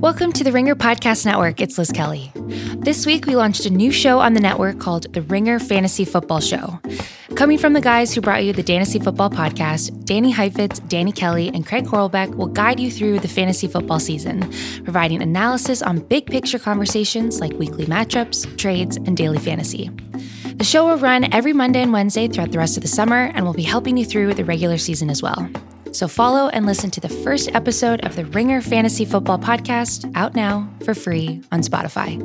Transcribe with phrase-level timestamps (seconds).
[0.00, 1.60] Welcome to the Ringer Podcast Network.
[1.60, 2.30] It's Liz Kelly.
[2.76, 6.38] This week, we launched a new show on the network called The Ringer Fantasy Football
[6.38, 6.78] Show.
[7.34, 11.48] Coming from the guys who brought you the Fantasy Football Podcast, Danny Heifetz, Danny Kelly,
[11.48, 14.48] and Craig Horlbeck will guide you through the fantasy football season,
[14.84, 19.90] providing analysis on big picture conversations like weekly matchups, trades, and daily fantasy.
[20.54, 23.44] The show will run every Monday and Wednesday throughout the rest of the summer and
[23.44, 25.50] will be helping you through the regular season as well.
[25.92, 30.34] So follow and listen to the first episode of the Ringer Fantasy Football Podcast out
[30.34, 32.18] now for free on Spotify.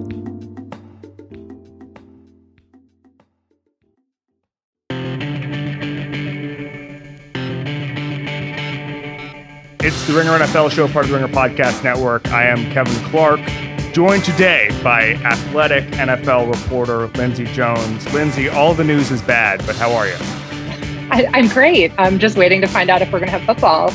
[9.85, 12.27] It's the Ringer NFL show, part of the Ringer Podcast Network.
[12.29, 13.41] I am Kevin Clark,
[13.93, 18.11] joined today by athletic NFL reporter Lindsay Jones.
[18.13, 20.15] Lindsay, all the news is bad, but how are you?
[21.11, 21.91] I, am great.
[21.97, 23.91] I'm just waiting to find out if we're going to have football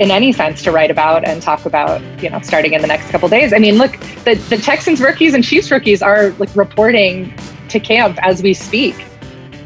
[0.00, 3.10] in any sense to write about and talk about, you know, starting in the next
[3.10, 3.52] couple days.
[3.52, 3.92] I mean, look,
[4.24, 7.34] the, the Texans rookies and Chiefs rookies are like reporting
[7.70, 8.94] to camp as we speak.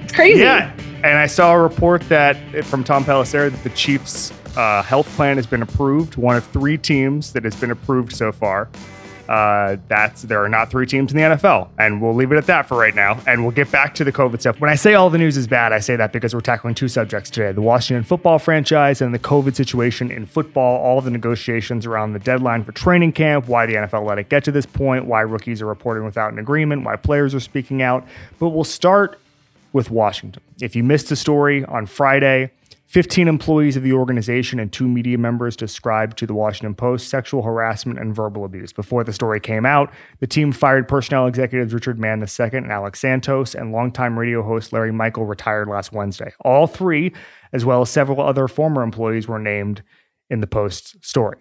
[0.03, 0.41] It's crazy.
[0.41, 0.73] Yeah.
[1.03, 5.37] And I saw a report that from Tom Pelissero that the Chiefs' uh, health plan
[5.37, 6.17] has been approved.
[6.17, 8.69] One of three teams that has been approved so far.
[9.31, 12.47] Uh, that's there are not three teams in the NFL, and we'll leave it at
[12.47, 13.17] that for right now.
[13.29, 14.61] And we'll get back to the COVID stuff.
[14.61, 16.89] When I say all the news is bad, I say that because we're tackling two
[16.89, 20.81] subjects today: the Washington football franchise and the COVID situation in football.
[20.81, 24.43] All the negotiations around the deadline for training camp, why the NFL let it get
[24.45, 28.05] to this point, why rookies are reporting without an agreement, why players are speaking out.
[28.41, 29.21] But we'll start
[29.73, 30.43] with Washington.
[30.61, 32.51] If you missed the story on Friday.
[32.91, 37.41] 15 employees of the organization and two media members described to the Washington Post sexual
[37.41, 38.73] harassment and verbal abuse.
[38.73, 42.99] Before the story came out, the team fired personnel executives Richard Mann II and Alex
[42.99, 46.33] Santos, and longtime radio host Larry Michael retired last Wednesday.
[46.41, 47.13] All three,
[47.53, 49.85] as well as several other former employees, were named
[50.29, 51.39] in the Post's story.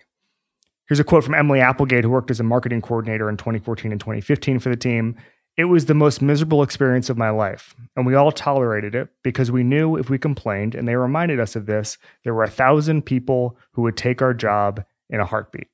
[0.88, 4.00] Here's a quote from Emily Applegate, who worked as a marketing coordinator in 2014 and
[4.00, 5.16] 2015 for the team.
[5.60, 9.52] It was the most miserable experience of my life, and we all tolerated it because
[9.52, 13.06] we knew if we complained, and they reminded us of this, there were a thousand
[13.06, 15.68] people who would take our job in a heartbeat.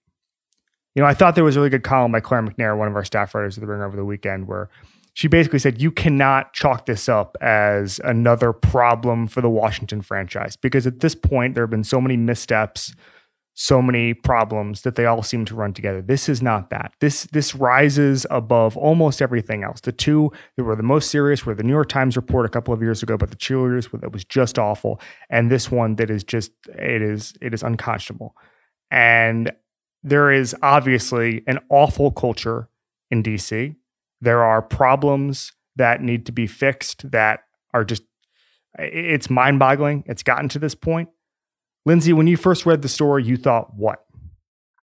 [0.96, 2.96] You know, I thought there was a really good column by Claire McNear, one of
[2.96, 4.72] our staff writers at the Ringer over the weekend, where
[5.14, 10.56] she basically said you cannot chalk this up as another problem for the Washington franchise
[10.56, 12.96] because at this point there have been so many missteps
[13.58, 16.02] so many problems that they all seem to run together.
[16.02, 16.92] This is not that.
[17.00, 19.80] This this rises above almost everything else.
[19.80, 22.74] The two that were the most serious were the New York Times report a couple
[22.74, 25.00] of years ago about the cheerleaders that was just awful,
[25.30, 28.36] and this one that is just it is it is unconscionable.
[28.92, 29.52] And
[30.04, 32.70] there is obviously an awful culture
[33.10, 33.76] in DC.
[34.20, 37.40] There are problems that need to be fixed that
[37.74, 38.04] are just
[38.78, 40.04] it's mind-boggling.
[40.08, 41.08] It's gotten to this point
[41.86, 44.06] Lindsay, when you first read the story, you thought what?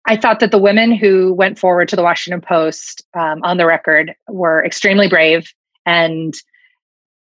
[0.08, 3.66] I thought that the women who went forward to the Washington Post um, on the
[3.66, 5.52] record were extremely brave
[5.86, 6.34] and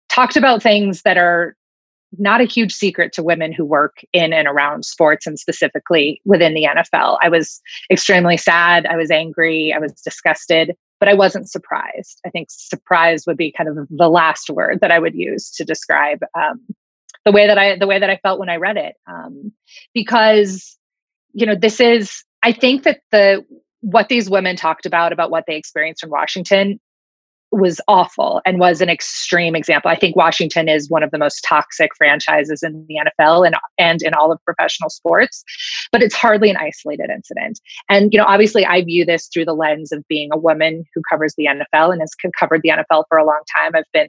[0.09, 1.57] talked about things that are
[2.19, 6.55] not a huge secret to women who work in and around sports and specifically within
[6.55, 7.19] the NFL.
[7.23, 7.61] I was
[7.91, 8.87] extremely sad.
[8.87, 9.73] I was angry.
[9.75, 12.21] I was disgusted, but I wasn't surprised.
[12.27, 15.65] I think surprise would be kind of the last word that I would use to
[15.65, 16.61] describe um,
[17.29, 18.95] the way that I the way that I felt when I read it.
[19.07, 19.53] Um,
[19.93, 20.79] because
[21.35, 23.45] you know, this is I think that the
[23.81, 26.81] what these women talked about about what they experienced in Washington
[27.53, 29.91] was awful and was an extreme example.
[29.91, 34.01] I think Washington is one of the most toxic franchises in the NFL and and
[34.03, 35.45] in all of professional sports,
[35.93, 37.61] but it's hardly an isolated incident.
[37.91, 41.03] And you know, obviously I view this through the lens of being a woman who
[41.11, 43.73] covers the NFL and has covered the NFL for a long time.
[43.75, 44.09] I've been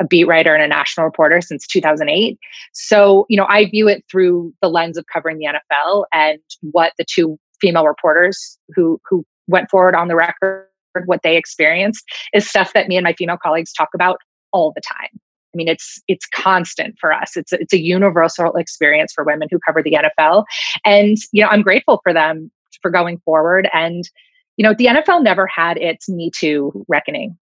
[0.00, 2.38] a beat writer and a national reporter since 2008.
[2.72, 6.40] So, you know, I view it through the lens of covering the NFL and
[6.72, 10.66] what the two female reporters who who went forward on the record
[11.06, 14.18] what they experienced is stuff that me and my female colleagues talk about
[14.52, 15.08] all the time.
[15.12, 17.36] I mean, it's it's constant for us.
[17.36, 20.44] It's it's a universal experience for women who cover the NFL,
[20.84, 22.50] and you know, I'm grateful for them
[22.82, 23.68] for going forward.
[23.72, 24.08] And
[24.56, 27.36] you know, the NFL never had its Me Too reckoning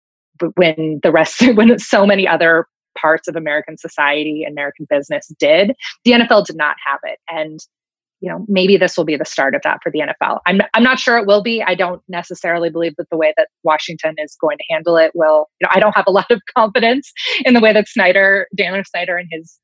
[0.56, 2.66] when the rest when so many other
[2.98, 7.20] parts of American society and American business did, the NFL did not have it.
[7.30, 7.60] And
[8.22, 10.40] you know, maybe this will be the start of that for the NFL.
[10.46, 11.64] I'm I'm not sure it will be.
[11.66, 15.48] I don't necessarily believe that the way that Washington is going to handle it will.
[15.62, 17.12] You know, I don't have a lot of confidence
[17.46, 19.58] in the way that Snyder, Daniel Snyder, and his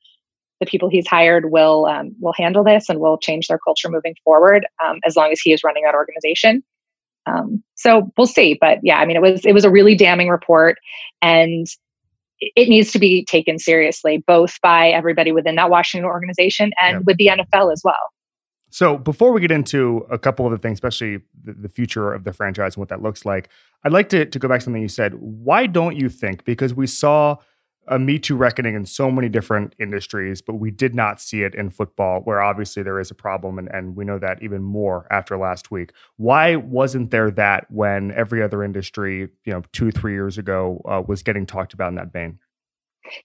[0.61, 4.15] the people he's hired will um, will handle this and will change their culture moving
[4.23, 4.65] forward.
[4.83, 6.63] Um, as long as he is running that organization.
[7.25, 8.57] Um, so we'll see.
[8.59, 10.77] But yeah, I mean, it was it was a really damning report,
[11.21, 11.67] and
[12.39, 17.17] it needs to be taken seriously, both by everybody within that Washington organization and with
[17.17, 18.11] the NFL as well.
[18.69, 22.25] So before we get into a couple of the things, especially the, the future of
[22.25, 23.49] the franchise and what that looks like.
[23.85, 25.13] I'd like to, to go back to something you said.
[25.13, 26.43] Why don't you think?
[26.43, 27.37] Because we saw
[27.87, 31.55] a Me Too reckoning in so many different industries, but we did not see it
[31.55, 35.07] in football, where obviously there is a problem, and, and we know that even more
[35.11, 35.91] after last week.
[36.17, 41.03] Why wasn't there that when every other industry, you know, two, three years ago, uh,
[41.05, 42.39] was getting talked about in that vein?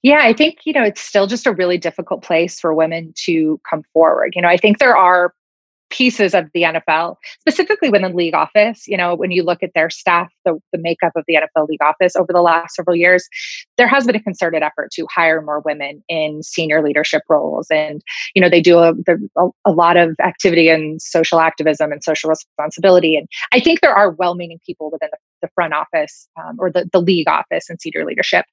[0.02, 3.58] Yeah, I think, you know, it's still just a really difficult place for women to
[3.68, 4.34] come forward.
[4.36, 5.34] You know, I think there are
[5.90, 8.86] pieces of the NFL, specifically within league office.
[8.86, 11.82] You know, when you look at their staff, the, the makeup of the NFL league
[11.82, 13.28] office over the last several years,
[13.76, 17.66] there has been a concerted effort to hire more women in senior leadership roles.
[17.70, 18.00] And,
[18.34, 18.92] you know, they do a,
[19.36, 23.16] a, a lot of activity in social activism and social responsibility.
[23.16, 26.70] And I think there are well meaning people within the, the front office um, or
[26.70, 28.46] the, the league office and senior leadership.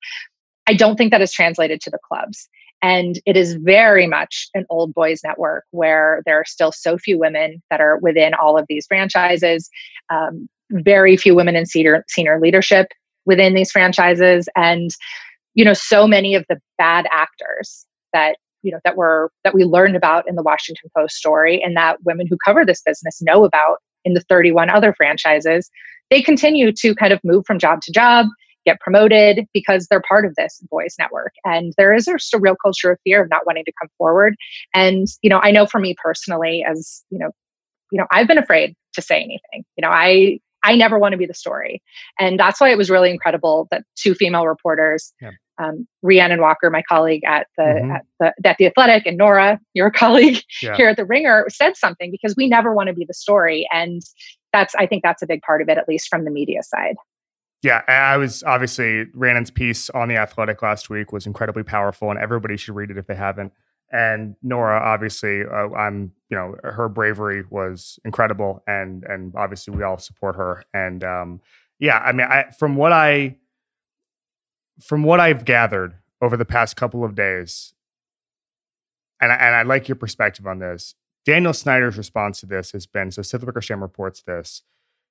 [0.67, 2.49] I don't think that is translated to the clubs.
[2.81, 7.17] And it is very much an old boys network where there are still so few
[7.17, 9.69] women that are within all of these franchises,
[10.09, 12.87] um, very few women in senior, senior leadership
[13.25, 14.47] within these franchises.
[14.55, 14.91] And,
[15.55, 19.63] you know, so many of the bad actors that you know that were that we
[19.63, 23.45] learned about in the Washington Post story and that women who cover this business know
[23.45, 25.69] about in the 31 other franchises
[26.09, 28.25] they continue to kind of move from job to job
[28.67, 31.33] get promoted because they're part of this boys network.
[31.45, 34.35] And there is just a real culture of fear of not wanting to come forward.
[34.73, 37.31] And, you know, I know for me personally, as, you know,
[37.91, 39.63] you know, I've been afraid to say anything.
[39.77, 41.81] You know, I I never want to be the story.
[42.19, 45.31] And that's why it was really incredible that two female reporters, yeah.
[45.59, 47.91] um, Rhiannon Walker, my colleague at the, mm-hmm.
[47.91, 50.75] at the at the Athletic, and Nora, your colleague yeah.
[50.75, 53.67] here at the Ringer, said something because we never want to be the story.
[53.71, 54.01] And
[54.51, 56.95] that's I think that's a big part of it, at least from the media side.
[57.63, 62.19] Yeah, I was obviously Rhiannon's piece on the Athletic last week was incredibly powerful, and
[62.19, 63.51] everybody should read it if they haven't.
[63.91, 69.83] And Nora, obviously, uh, I'm you know her bravery was incredible, and and obviously we
[69.83, 70.63] all support her.
[70.73, 71.41] And um,
[71.79, 73.37] yeah, I mean, I, from what I
[74.79, 77.73] from what I've gathered over the past couple of days,
[79.19, 80.93] and I, and I like your perspective on this.
[81.25, 83.23] Daniel Snyder's response to this has been so.
[83.23, 84.61] Seth Wickersham reports this.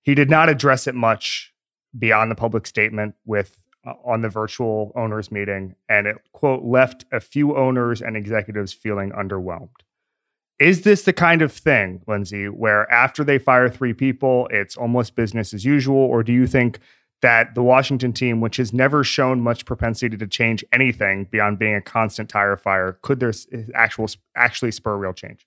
[0.03, 1.53] He did not address it much
[1.99, 7.05] beyond the public statement with uh, on the virtual owners meeting and it quote left
[7.13, 9.71] a few owners and executives feeling underwhelmed.
[10.59, 15.15] Is this the kind of thing lindsay where after they fire three people it's almost
[15.15, 15.99] business as usual?
[15.99, 16.81] Or do you think
[17.23, 21.75] that the washington team which has never shown much propensity to change anything beyond being
[21.75, 23.33] a constant tire fire could there
[23.75, 25.47] actual actually spur real change?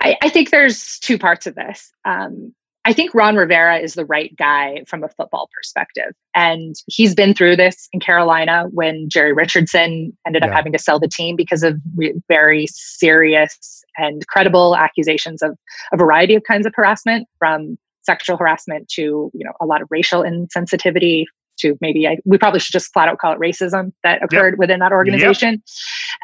[0.00, 1.92] I, I think there's two parts of this.
[2.04, 2.54] Um,
[2.86, 6.14] I think Ron Rivera is the right guy from a football perspective.
[6.34, 10.98] And he's been through this in Carolina when Jerry Richardson ended up having to sell
[10.98, 15.56] the team because of re- very serious and credible accusations of
[15.92, 19.88] a variety of kinds of harassment from sexual harassment to you know a lot of
[19.90, 21.24] racial insensitivity
[21.58, 24.58] to maybe I, we probably should just flat out call it racism that occurred yep.
[24.58, 25.62] within that organization.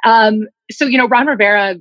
[0.04, 0.12] Yep.
[0.12, 1.76] Um, so you know Ron Rivera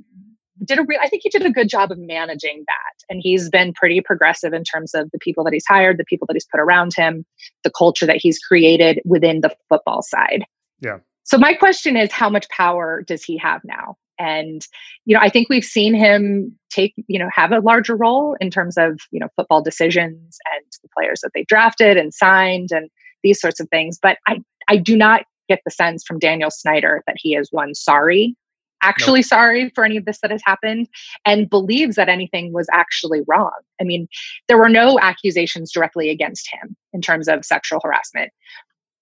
[0.63, 3.05] did a re- I think he did a good job of managing that.
[3.09, 6.25] And he's been pretty progressive in terms of the people that he's hired, the people
[6.27, 7.25] that he's put around him,
[7.63, 10.45] the culture that he's created within the football side.
[10.79, 10.99] Yeah.
[11.23, 13.97] So my question is how much power does he have now?
[14.17, 14.65] And
[15.05, 18.49] you know, I think we've seen him take, you know, have a larger role in
[18.49, 22.89] terms of, you know, football decisions and the players that they drafted and signed and
[23.24, 27.03] these sorts of things, but I I do not get the sense from Daniel Snyder
[27.07, 28.35] that he is one sorry
[28.82, 29.25] actually nope.
[29.25, 30.88] sorry for any of this that has happened
[31.25, 33.51] and believes that anything was actually wrong.
[33.82, 34.08] I mean,
[34.48, 38.32] there were no accusations directly against him in terms of sexual harassment.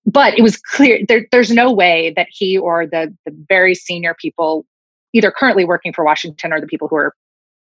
[0.06, 4.15] But it was clear there, there's no way that he or the, the very senior
[4.20, 4.65] people,
[5.13, 7.13] either currently working for Washington or the people who are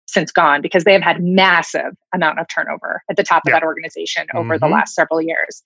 [0.06, 3.52] since gone, because they have had massive amount of turnover at the top yeah.
[3.52, 4.64] of that organization over mm-hmm.
[4.64, 5.62] the last several years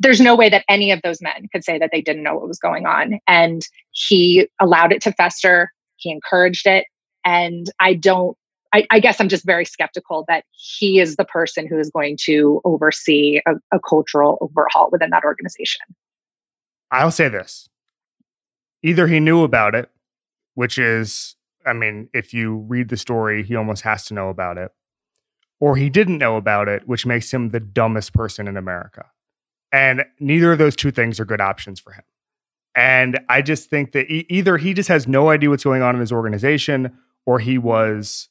[0.00, 2.48] there's no way that any of those men could say that they didn't know what
[2.48, 3.20] was going on.
[3.28, 6.86] And he allowed it to fester, he encouraged it.
[7.24, 8.36] And I don't,
[8.72, 12.16] I, I guess I'm just very skeptical that he is the person who is going
[12.22, 15.82] to oversee a, a cultural overhaul within that organization.
[16.90, 17.68] I'll say this
[18.82, 19.90] either he knew about it,
[20.54, 24.56] which is, I mean, if you read the story, he almost has to know about
[24.56, 24.72] it,
[25.58, 29.04] or he didn't know about it, which makes him the dumbest person in America.
[29.72, 32.04] And neither of those two things are good options for him.
[32.74, 35.94] And I just think that e- either he just has no idea what's going on
[35.94, 36.96] in his organization
[37.26, 38.28] or he was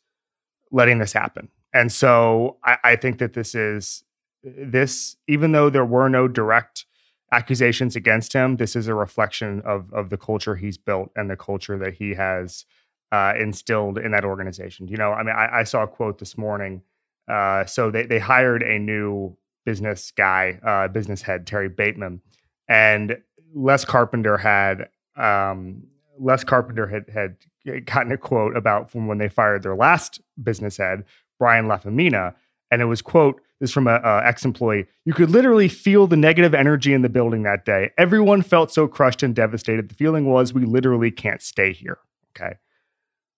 [0.71, 1.49] letting this happen.
[1.73, 4.03] And so I, I think that this is
[4.43, 6.85] this, even though there were no direct
[7.31, 11.37] accusations against him, this is a reflection of of the culture he's built and the
[11.37, 12.65] culture that he has
[13.11, 14.87] uh, instilled in that organization.
[14.87, 16.81] You know, I mean, I, I saw a quote this morning
[17.29, 19.37] Uh, so they, they hired a new
[19.69, 22.21] business guy, uh, business head, Terry Bateman.
[22.67, 23.19] And
[23.53, 25.83] Les Carpenter had um,
[26.19, 30.77] Les Carpenter had had gotten a quote about from when they fired their last business
[30.77, 31.03] head,
[31.37, 32.33] Brian Lafemina,
[32.71, 34.87] and it was quote this from a, a ex-employee.
[35.05, 37.91] You could literally feel the negative energy in the building that day.
[37.95, 39.87] Everyone felt so crushed and devastated.
[39.87, 41.99] The feeling was we literally can't stay here.
[42.35, 42.55] Okay,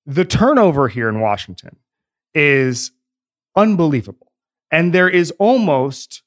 [0.05, 1.75] the turnover here in Washington
[2.33, 2.91] is
[3.53, 4.30] unbelievable,
[4.71, 6.23] and there is almost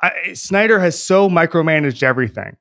[0.00, 2.56] I, Snyder has so micromanaged everything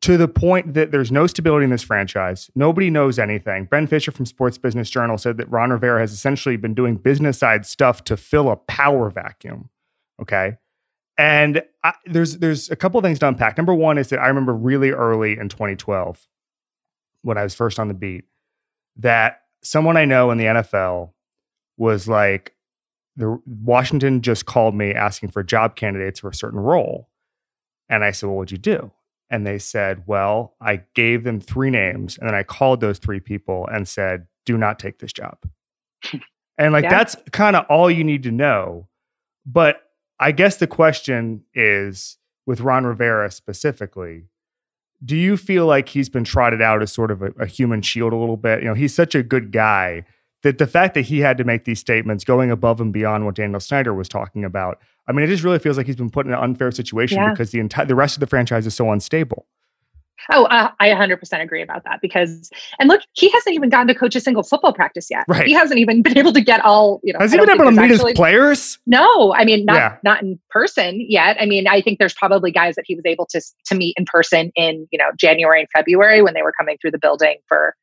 [0.00, 2.50] to the point that there's no stability in this franchise.
[2.54, 3.66] Nobody knows anything.
[3.66, 7.38] Ben Fischer from Sports Business Journal said that Ron Rivera has essentially been doing business
[7.38, 9.68] side stuff to fill a power vacuum.
[10.20, 10.56] Okay.
[11.18, 13.58] And I, there's there's a couple things to unpack.
[13.58, 16.26] Number one is that I remember really early in 2012,
[17.20, 18.24] when I was first on the beat,
[18.96, 21.12] that someone I know in the NFL
[21.76, 22.54] was like,
[23.16, 27.08] the Washington just called me asking for job candidates for a certain role.
[27.88, 28.92] And I said, Well, what'd you do?
[29.30, 33.20] and they said, Well, I gave them three names and then I called those three
[33.20, 35.38] people and said, Do not take this job.
[36.58, 36.90] and like, yeah.
[36.90, 38.88] that's kind of all you need to know.
[39.46, 39.82] But
[40.18, 44.24] I guess the question is with Ron Rivera specifically,
[45.02, 48.12] do you feel like he's been trotted out as sort of a, a human shield
[48.12, 48.60] a little bit?
[48.60, 50.04] You know, he's such a good guy
[50.42, 53.34] that the fact that he had to make these statements going above and beyond what
[53.34, 54.80] Daniel Snyder was talking about
[55.10, 57.30] I mean, it just really feels like he's been put in an unfair situation yeah.
[57.30, 59.44] because the entire the rest of the franchise is so unstable.
[60.30, 63.94] Oh, uh, I 100% agree about that because, and look, he hasn't even gotten to
[63.94, 65.24] coach a single football practice yet.
[65.26, 65.46] Right.
[65.46, 67.18] He hasn't even been able to get all, you know.
[67.18, 68.78] Has he been able to meet actually, his players?
[68.86, 69.96] No, I mean, not yeah.
[70.04, 71.38] not in person yet.
[71.40, 74.04] I mean, I think there's probably guys that he was able to to meet in
[74.04, 77.74] person in, you know, January and February when they were coming through the building for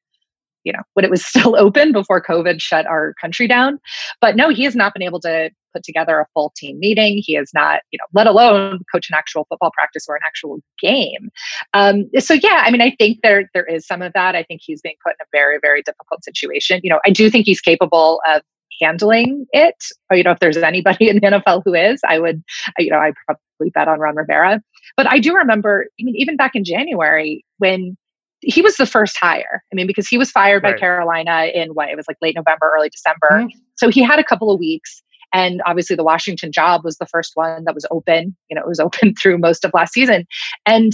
[0.67, 3.79] you know when it was still open before covid shut our country down.
[4.21, 7.21] But no he has not been able to put together a full team meeting.
[7.25, 10.59] He has not you know let alone coach an actual football practice or an actual
[10.79, 11.29] game.
[11.73, 14.35] Um, so yeah i mean i think there there is some of that.
[14.35, 16.81] I think he's being put in a very very difficult situation.
[16.83, 18.41] You know i do think he's capable of
[18.81, 19.85] handling it.
[20.11, 22.43] Or, you know if there's anybody in the nfl who is i would
[22.77, 24.61] you know i probably bet on ron rivera.
[24.97, 27.97] But i do remember i mean even back in january when
[28.41, 29.63] he was the first hire.
[29.71, 30.75] I mean, because he was fired right.
[30.75, 33.27] by Carolina in what it was like late November, early December.
[33.31, 33.59] Mm-hmm.
[33.75, 35.01] So he had a couple of weeks.
[35.33, 38.35] And obviously, the Washington job was the first one that was open.
[38.49, 40.25] You know, it was open through most of last season.
[40.65, 40.93] And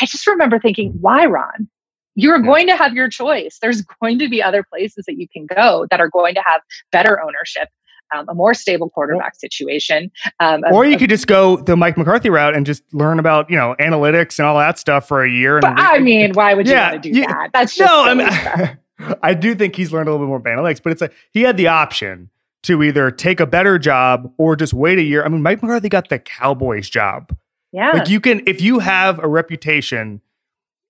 [0.00, 1.68] I just remember thinking, why, Ron?
[2.16, 2.46] You're yeah.
[2.46, 3.58] going to have your choice.
[3.60, 6.60] There's going to be other places that you can go that are going to have
[6.92, 7.68] better ownership
[8.14, 10.10] um, a more stable quarterback situation.
[10.40, 13.56] Um, or you could just go the Mike McCarthy route and just learn about you
[13.56, 15.58] know analytics and all that stuff for a year.
[15.58, 17.50] And, I mean, why would you yeah, want to do that?
[17.52, 18.04] That's just no.
[18.04, 21.00] I mean, I do think he's learned a little bit more about analytics, but it's
[21.00, 22.30] like he had the option
[22.62, 25.24] to either take a better job or just wait a year.
[25.24, 27.36] I mean, Mike McCarthy got the Cowboys job.
[27.72, 30.20] Yeah, like you can if you have a reputation.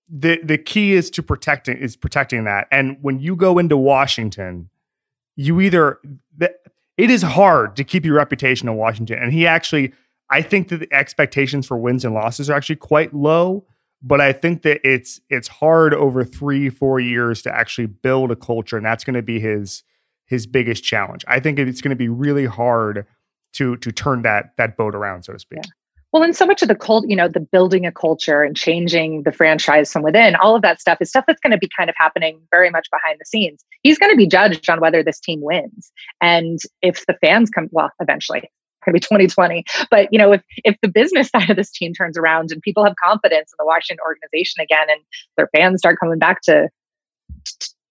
[0.07, 2.67] The the key is to protecting is protecting that.
[2.69, 4.69] And when you go into Washington,
[5.35, 5.99] you either
[6.97, 9.19] it is hard to keep your reputation in Washington.
[9.19, 9.93] And he actually,
[10.29, 13.65] I think that the expectations for wins and losses are actually quite low.
[14.01, 18.35] But I think that it's it's hard over three four years to actually build a
[18.35, 19.83] culture, and that's going to be his
[20.25, 21.23] his biggest challenge.
[21.27, 23.07] I think it's going to be really hard
[23.53, 25.61] to to turn that that boat around, so to speak.
[25.63, 25.71] Yeah.
[26.15, 29.23] Well, and so much of the cult, you know, the building a culture and changing
[29.23, 31.89] the franchise from within, all of that stuff is stuff that's going to be kind
[31.89, 33.65] of happening very much behind the scenes.
[33.83, 35.91] He's going to be judged on whether this team wins.
[36.21, 38.49] And if the fans come, well, eventually,
[38.85, 41.91] going to be 2020 but you know if if the business side of this team
[41.91, 45.01] turns around and people have confidence in the washington organization again and
[45.37, 46.69] their fans start coming back to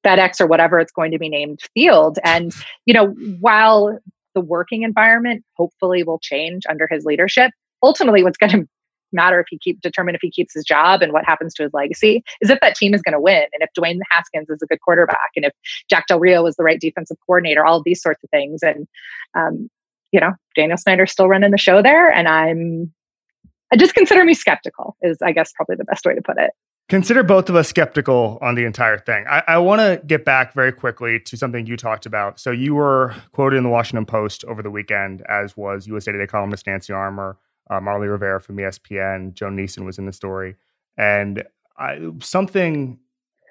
[0.07, 2.55] fedex or whatever it's going to be named field and
[2.87, 3.09] you know
[3.41, 3.99] while
[4.37, 7.51] the working environment hopefully will change under his leadership
[7.85, 8.69] ultimately what's going to
[9.15, 11.73] matter if he keep determine if he keeps his job and what happens to his
[11.73, 14.67] legacy is if that team is going to win and if Dwayne Haskins is a
[14.67, 15.53] good quarterback and if
[15.89, 18.63] Jack Del Rio was the right defensive coordinator, all of these sorts of things.
[18.63, 18.87] And
[19.35, 19.71] um,
[20.13, 22.93] you know, Daniel Snyder's still running the show there, and I'm
[23.73, 24.97] I just consider me skeptical.
[25.03, 26.51] Is I guess probably the best way to put it.
[26.91, 29.25] Consider both of us skeptical on the entire thing.
[29.27, 32.39] I, I want to get back very quickly to something you talked about.
[32.39, 36.27] So you were quoted in the Washington Post over the weekend, as was USA Today
[36.27, 37.39] columnist Nancy Armour
[37.71, 40.57] uh, Marly Rivera from ESPN, Joan Niesen was in the story,
[40.97, 41.45] and
[41.77, 42.99] I, something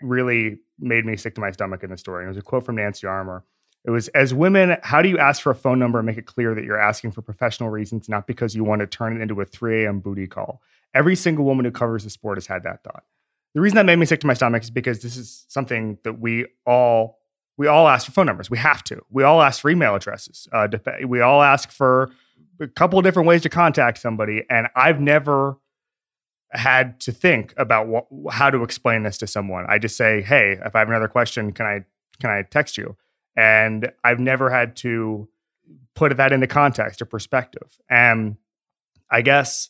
[0.02, 2.24] really made me sick to my stomach in the story.
[2.24, 3.44] And it was a quote from Nancy Armour.
[3.86, 6.26] It was, as women, how do you ask for a phone number and make it
[6.26, 9.40] clear that you're asking for professional reasons, not because you want to turn it into
[9.42, 10.00] a 3 a.m.
[10.00, 10.62] booty call?
[10.94, 13.04] Every single woman who covers the sport has had that thought.
[13.54, 16.20] The reason that made me sick to my stomach is because this is something that
[16.20, 17.20] we all
[17.56, 18.50] we all ask for phone numbers.
[18.50, 19.02] We have to.
[19.12, 20.48] We all ask for email addresses.
[20.52, 20.68] Uh,
[21.06, 22.10] we all ask for
[22.60, 24.44] a couple of different ways to contact somebody.
[24.50, 25.58] And I've never
[26.52, 29.66] had to think about how to explain this to someone.
[29.68, 31.86] I just say, "Hey, if I have another question, can I
[32.20, 32.96] can I text you?"
[33.36, 35.28] And I've never had to
[35.96, 37.80] put that into context or perspective.
[37.90, 38.38] And
[39.10, 39.70] I guess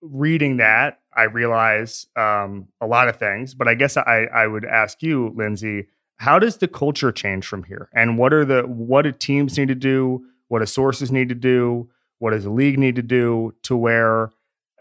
[0.00, 3.54] reading that, I realize um, a lot of things.
[3.54, 7.64] But I guess I I would ask you, Lindsay, how does the culture change from
[7.64, 7.88] here?
[7.92, 10.24] And what are the what do teams need to do?
[10.48, 11.88] What do sources need to do?
[12.20, 14.30] What does the league need to do to where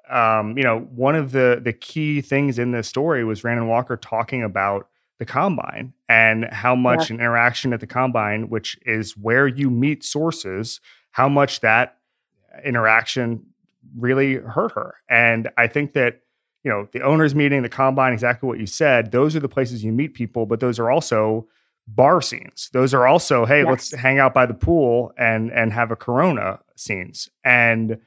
[0.09, 3.95] um, you know, one of the the key things in this story was Rhiannon Walker
[3.95, 4.87] talking about
[5.19, 7.15] the combine and how much yeah.
[7.15, 10.79] an interaction at the combine, which is where you meet sources,
[11.11, 11.97] how much that
[12.63, 13.45] interaction
[13.95, 14.95] really hurt her.
[15.09, 16.21] And I think that
[16.63, 19.11] you know the owners meeting, the combine, exactly what you said.
[19.11, 21.47] Those are the places you meet people, but those are also
[21.95, 22.69] bar scenes.
[22.73, 23.67] Those are also hey, yes.
[23.67, 27.99] let's hang out by the pool and and have a Corona scenes and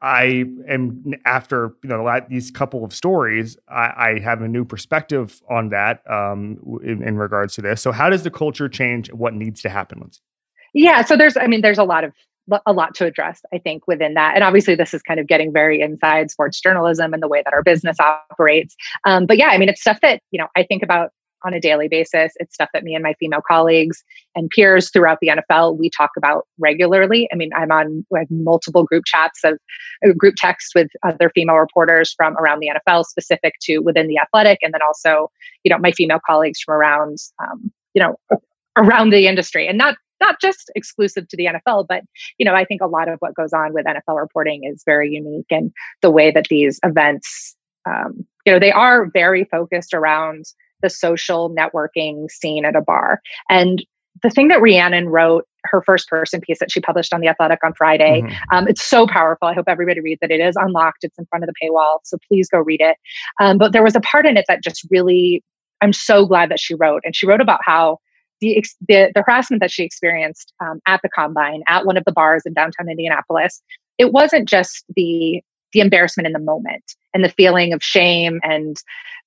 [0.00, 5.42] I am after you know these couple of stories, I, I have a new perspective
[5.50, 7.82] on that um, in, in, regards to this.
[7.82, 9.12] So, how does the culture change?
[9.12, 10.08] What needs to happen?
[10.72, 12.12] Yeah, so there's, I mean, there's a lot of
[12.64, 14.36] a lot to address, I think, within that.
[14.36, 17.52] And obviously, this is kind of getting very inside sports journalism and the way that
[17.52, 18.76] our business operates.
[19.04, 21.10] Um, but yeah, I mean, it's stuff that you know I think about
[21.44, 22.32] on a daily basis.
[22.36, 24.02] It's stuff that me and my female colleagues
[24.34, 27.28] and peers throughout the NFL we talk about regularly.
[27.32, 29.58] I mean, I'm on multiple group chats of
[30.06, 34.18] uh, group texts with other female reporters from around the NFL, specific to within the
[34.18, 35.30] athletic, and then also
[35.64, 38.16] you know my female colleagues from around um, you know
[38.76, 42.02] around the industry, and not not just exclusive to the NFL, but
[42.38, 45.10] you know I think a lot of what goes on with NFL reporting is very
[45.10, 47.54] unique, and the way that these events.
[47.86, 50.44] Um, you know, they are very focused around
[50.82, 53.20] the social networking scene at a bar.
[53.48, 53.84] And
[54.22, 57.62] the thing that Rhiannon wrote, her first person piece that she published on The Athletic
[57.62, 58.54] on Friday, mm-hmm.
[58.56, 59.48] um, it's so powerful.
[59.48, 60.30] I hope everybody reads it.
[60.30, 61.98] It is unlocked, it's in front of the paywall.
[62.04, 62.96] So please go read it.
[63.40, 65.42] Um, but there was a part in it that just really,
[65.80, 67.02] I'm so glad that she wrote.
[67.04, 67.98] And she wrote about how
[68.40, 72.12] the, the, the harassment that she experienced um, at the combine, at one of the
[72.12, 73.62] bars in downtown Indianapolis,
[73.98, 75.42] it wasn't just the
[75.74, 78.78] the embarrassment in the moment and the feeling of shame and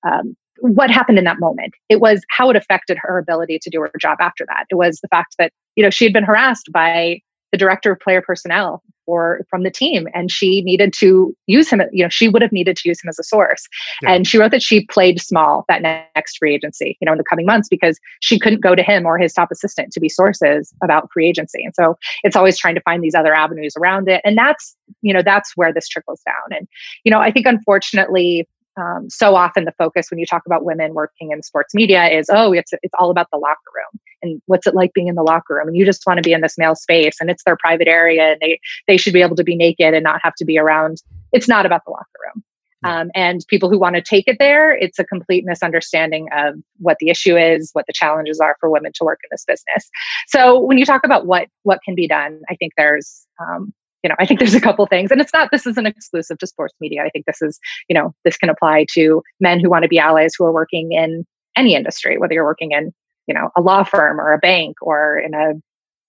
[0.04, 1.74] um, what happened in that moment.
[1.88, 4.66] It was how it affected her ability to do her job after that.
[4.70, 7.20] It was the fact that, you know, she had been harassed by
[7.52, 11.82] the director of player personnel or from the team and she needed to use him
[11.92, 13.68] you know she would have needed to use him as a source
[14.00, 14.12] yeah.
[14.12, 17.24] and she wrote that she played small that next free agency you know in the
[17.24, 20.72] coming months because she couldn't go to him or his top assistant to be sources
[20.82, 24.20] about free agency and so it's always trying to find these other avenues around it
[24.24, 26.68] and that's you know that's where this trickles down and
[27.04, 30.94] you know i think unfortunately um, so often the focus when you talk about women
[30.94, 34.66] working in sports media is oh it's it's all about the locker room and what's
[34.66, 35.68] it like being in the locker room?
[35.68, 38.32] And you just want to be in this male space and it's their private area
[38.32, 41.02] and they they should be able to be naked and not have to be around.
[41.32, 42.44] It's not about the locker room.
[42.84, 46.96] Um, and people who want to take it there it's a complete misunderstanding of what
[46.98, 49.88] the issue is what the challenges are for women to work in this business.
[50.26, 54.08] So when you talk about what what can be done i think there's um, you
[54.08, 56.74] know, I think there's a couple things, and it's not this isn't exclusive to sports
[56.80, 57.04] media.
[57.04, 59.98] I think this is, you know, this can apply to men who want to be
[59.98, 61.24] allies who are working in
[61.56, 62.92] any industry, whether you're working in,
[63.26, 65.52] you know, a law firm or a bank or in a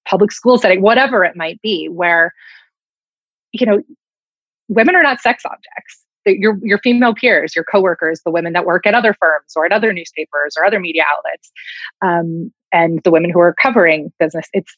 [0.08, 2.34] public school setting, whatever it might be, where,
[3.52, 3.82] you know,
[4.70, 6.00] women are not sex objects.
[6.26, 9.74] Your your female peers, your coworkers, the women that work at other firms or at
[9.74, 11.52] other newspapers or other media outlets,
[12.02, 14.48] um, and the women who are covering business.
[14.54, 14.74] It's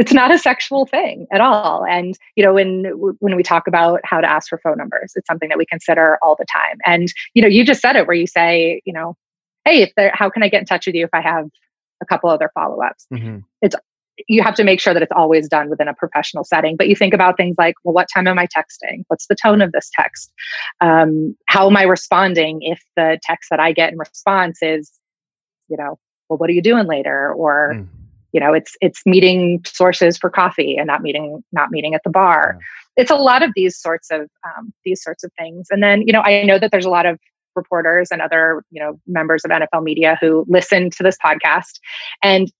[0.00, 1.84] it's not a sexual thing at all.
[1.84, 2.84] And you know when
[3.20, 6.18] when we talk about how to ask for phone numbers it's something that we consider
[6.22, 6.78] all the time.
[6.86, 9.14] And you know you just said it where you say you know
[9.66, 11.46] hey if there how can i get in touch with you if i have
[12.02, 13.06] a couple other follow-ups?
[13.12, 13.38] Mm-hmm.
[13.60, 13.76] it's
[14.28, 16.76] you have to make sure that it's always done within a professional setting.
[16.76, 19.04] But you think about things like well what time am i texting?
[19.08, 20.32] What's the tone of this text?
[20.80, 24.90] Um, how am i responding if the text that i get in response is
[25.68, 25.98] you know
[26.30, 27.34] well what are you doing later?
[27.34, 27.86] Or mm
[28.32, 32.10] you know it's it's meeting sources for coffee and not meeting not meeting at the
[32.10, 32.56] bar.
[32.58, 33.02] Yeah.
[33.02, 35.68] it's a lot of these sorts of um, these sorts of things.
[35.70, 37.18] And then you know i know that there's a lot of
[37.56, 41.80] reporters and other you know members of nfl media who listen to this podcast
[42.22, 42.50] and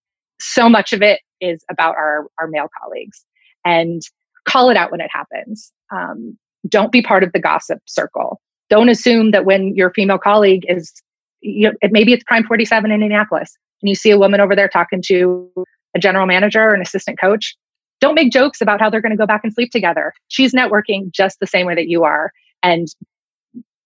[0.41, 3.25] so much of it is about our our male colleagues.
[3.65, 4.03] And
[4.47, 5.73] call it out when it happens.
[5.93, 8.41] Um, don't be part of the gossip circle.
[8.69, 10.93] Don't assume that when your female colleague is
[11.41, 14.69] you know, maybe it's prime 47 in indianapolis and you see a woman over there
[14.69, 15.51] talking to
[15.95, 17.57] a general manager or an assistant coach,
[18.01, 20.13] don't make jokes about how they're going to go back and sleep together.
[20.29, 22.33] She's networking just the same way that you are.
[22.63, 22.89] And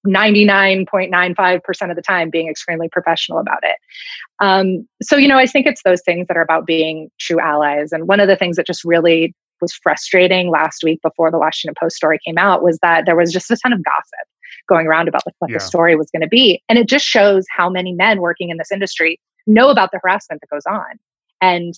[0.07, 3.77] 99.95% of the time being extremely professional about it.
[4.39, 7.91] Um, so, you know, I think it's those things that are about being true allies.
[7.91, 11.75] And one of the things that just really was frustrating last week before the Washington
[11.81, 14.29] Post story came out was that there was just a ton of gossip
[14.69, 15.59] going around about like what yeah.
[15.59, 16.63] the story was going to be.
[16.69, 20.41] And it just shows how many men working in this industry know about the harassment
[20.41, 20.99] that goes on
[21.41, 21.75] and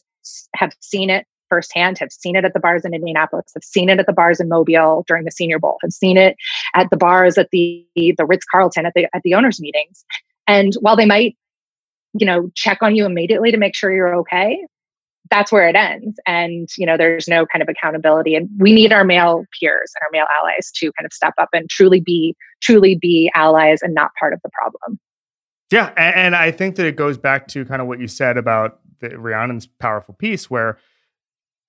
[0.55, 4.01] have seen it firsthand, have seen it at the bars in Indianapolis, have seen it
[4.01, 6.37] at the bars in Mobile during the Senior Bowl, have seen it
[6.75, 10.05] at the bars at the the Ritz Carlton at the at the owners meetings.
[10.47, 11.37] And while they might,
[12.15, 14.65] you know, check on you immediately to make sure you're okay,
[15.31, 16.19] that's where it ends.
[16.27, 18.35] And you know, there's no kind of accountability.
[18.35, 21.49] And we need our male peers and our male allies to kind of step up
[21.53, 24.99] and truly be truly be allies and not part of the problem.
[25.71, 28.37] Yeah, and, and I think that it goes back to kind of what you said
[28.37, 30.79] about the Rhiannon's powerful piece where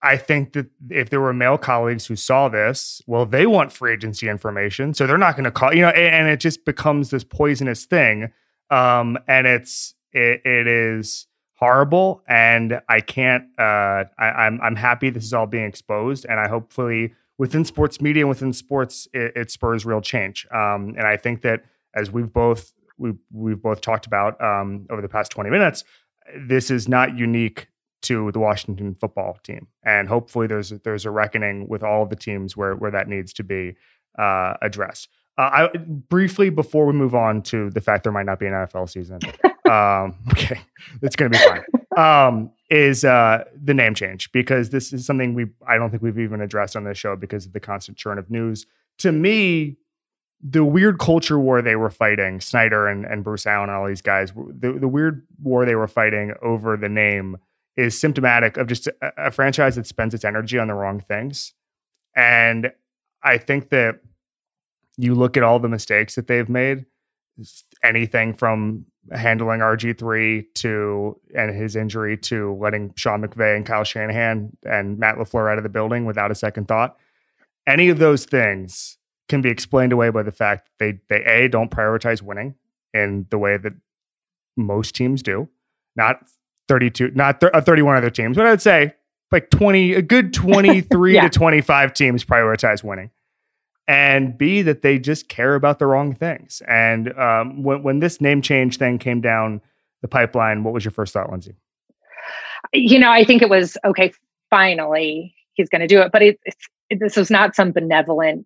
[0.01, 3.93] I think that if there were male colleagues who saw this, well, they want free
[3.93, 5.73] agency information, so they're not going to call.
[5.73, 8.31] You know, and, and, it just becomes this poisonous thing,
[8.69, 12.23] um, and it's it, it is horrible.
[12.27, 13.45] And I can't.
[13.57, 18.01] Uh, I, I'm I'm happy this is all being exposed, and I hopefully within sports
[18.01, 20.47] media and within sports, it, it spurs real change.
[20.51, 25.01] Um, and I think that as we've both we've we've both talked about um, over
[25.01, 25.83] the past 20 minutes,
[26.37, 27.67] this is not unique
[28.03, 32.15] to the Washington football team, and hopefully there's there's a reckoning with all of the
[32.15, 33.75] teams where where that needs to be
[34.17, 35.09] uh, addressed.
[35.37, 38.53] Uh, I briefly before we move on to the fact there might not be an
[38.53, 39.19] NFL season.
[39.69, 40.59] Um, okay,
[41.01, 41.63] it's going to be fine.
[41.97, 46.19] Um, is uh, the name change because this is something we I don't think we've
[46.19, 48.65] even addressed on this show because of the constant churn of news.
[48.99, 49.77] To me,
[50.41, 54.01] the weird culture war they were fighting, Snyder and, and Bruce Allen and all these
[54.01, 57.37] guys, the, the weird war they were fighting over the name
[57.75, 61.53] is symptomatic of just a, a franchise that spends its energy on the wrong things.
[62.15, 62.71] And
[63.23, 63.99] I think that
[64.97, 66.85] you look at all the mistakes that they've made,
[67.83, 74.55] anything from handling RG3 to and his injury to letting Sean McVay and Kyle Shanahan
[74.63, 76.97] and Matt LaFleur out of the building without a second thought.
[77.65, 78.97] Any of those things
[79.29, 82.55] can be explained away by the fact they they a don't prioritize winning
[82.93, 83.73] in the way that
[84.55, 85.49] most teams do.
[85.95, 86.19] Not
[86.67, 88.93] 32, not th- uh, 31 other teams, but I would say
[89.31, 91.21] like 20, a good 23 yeah.
[91.21, 93.11] to 25 teams prioritize winning.
[93.87, 96.61] And B, that they just care about the wrong things.
[96.67, 99.61] And um, when, when this name change thing came down
[100.01, 101.55] the pipeline, what was your first thought, Lindsay?
[102.73, 104.11] You know, I think it was okay,
[104.49, 106.11] finally he's going to do it.
[106.11, 106.39] But it,
[106.89, 108.45] it, this was not some benevolent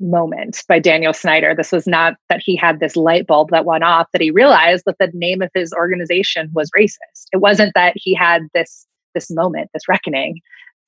[0.00, 1.54] moment by Daniel Snyder.
[1.54, 4.84] This was not that he had this light bulb that went off that he realized
[4.86, 7.26] that the name of his organization was racist.
[7.32, 10.40] It wasn't that he had this this moment, this reckoning.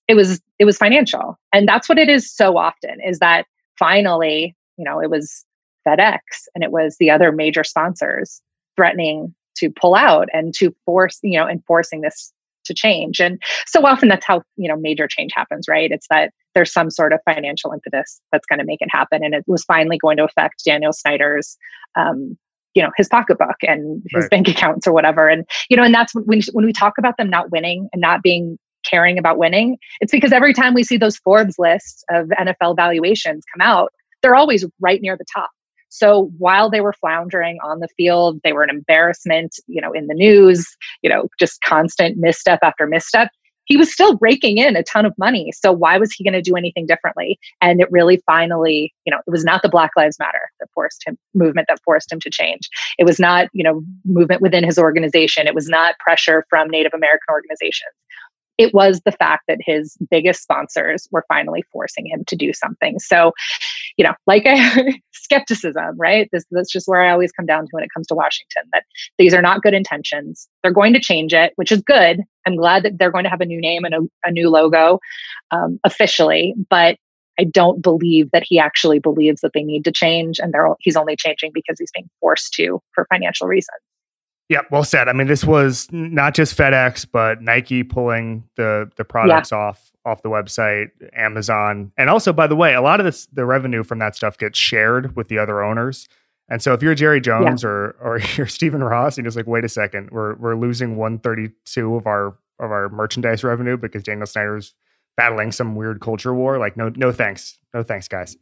[0.09, 1.38] It was it was financial.
[1.53, 3.47] And that's what it is so often is that
[3.79, 5.45] finally, you know, it was
[5.87, 6.19] FedEx
[6.55, 8.41] and it was the other major sponsors
[8.77, 12.33] threatening to pull out and to force, you know, enforcing this
[12.65, 13.21] to change.
[13.21, 15.91] And so often that's how, you know, major change happens, right?
[15.91, 19.25] It's that there's some sort of financial impetus that's going to make it happen.
[19.25, 21.57] And it was finally going to affect Daniel Snyder's,
[21.97, 22.37] um,
[22.75, 24.31] you know, his pocketbook and his right.
[24.31, 25.29] bank accounts or whatever.
[25.29, 28.23] And, you know, and that's when, when we talk about them not winning and not
[28.23, 32.77] being caring about winning, it's because every time we see those Forbes lists of NFL
[32.77, 33.92] valuations come out,
[34.23, 35.51] they're always right near the top.
[35.88, 40.07] So while they were floundering on the field, they were an embarrassment, you know, in
[40.07, 40.66] the news,
[41.03, 43.29] you know, just constant misstep after misstep
[43.64, 45.53] he was still raking in a ton of money.
[45.53, 47.38] So why was he going to do anything differently?
[47.61, 51.03] And it really finally, you know, it was not the Black Lives Matter that forced
[51.07, 52.68] him movement that forced him to change.
[52.99, 55.47] It was not, you know, movement within his organization.
[55.47, 57.92] It was not pressure from Native American organizations
[58.62, 62.98] it was the fact that his biggest sponsors were finally forcing him to do something.
[62.98, 63.33] So,
[63.96, 66.29] you know, like I, skepticism, right?
[66.33, 68.62] This that's just where I always come down to when it comes to Washington.
[68.72, 68.85] That
[69.18, 70.48] these are not good intentions.
[70.62, 72.22] They're going to change it, which is good.
[72.46, 74.98] I'm glad that they're going to have a new name and a, a new logo
[75.51, 76.96] um, officially, but
[77.38, 81.16] I don't believe that he actually believes that they need to change, and he's only
[81.16, 83.81] changing because he's being forced to for financial reasons.
[84.53, 85.09] Yeah, well said.
[85.09, 89.57] I mean, this was not just FedEx, but Nike pulling the the products yeah.
[89.57, 93.47] off off the website, Amazon, and also, by the way, a lot of this the
[93.47, 96.07] revenue from that stuff gets shared with the other owners.
[96.51, 97.71] And so, if you're Jerry Jones yeah.
[97.71, 100.99] or or you're Stephen Ross, and you're just like, wait a second, we're we're losing
[100.99, 104.75] 132 of our of our merchandise revenue because Daniel Snyder's
[105.17, 106.59] battling some weird culture war.
[106.59, 108.37] Like, no, no thanks, no thanks, guys.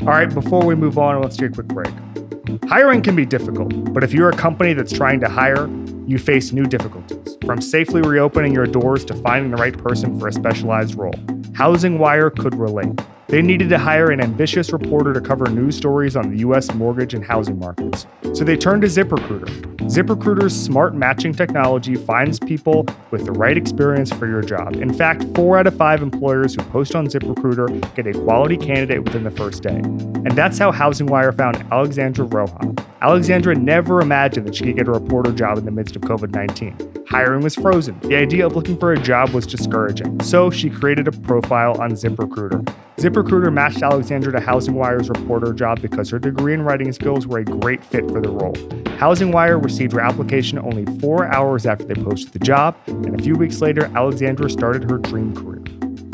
[0.00, 2.37] All right, before we move on, let's take a quick break.
[2.68, 5.68] Hiring can be difficult, but if you're a company that's trying to hire,
[6.06, 7.36] you face new difficulties.
[7.44, 11.14] From safely reopening your doors to finding the right person for a specialized role,
[11.54, 12.98] Housing Wire could relate.
[13.28, 16.72] They needed to hire an ambitious reporter to cover news stories on the U.S.
[16.72, 18.06] mortgage and housing markets.
[18.32, 19.76] So they turned to ZipRecruiter.
[19.80, 24.76] ZipRecruiter's smart matching technology finds people with the right experience for your job.
[24.76, 29.04] In fact, four out of five employers who post on ZipRecruiter get a quality candidate
[29.04, 29.76] within the first day.
[29.76, 32.82] And that's how HousingWire found Alexandra Roja.
[33.02, 36.32] Alexandra never imagined that she could get a reporter job in the midst of COVID
[36.34, 37.04] 19.
[37.10, 38.00] Hiring was frozen.
[38.00, 40.18] The idea of looking for a job was discouraging.
[40.22, 42.66] So she created a profile on ZipRecruiter.
[42.98, 47.44] ZipRecruiter matched Alexandra to HousingWire's reporter job because her degree and writing skills were a
[47.44, 48.54] great fit for the role.
[48.98, 53.36] HousingWire received her application only four hours after they posted the job, and a few
[53.36, 55.60] weeks later, Alexandra started her dream career.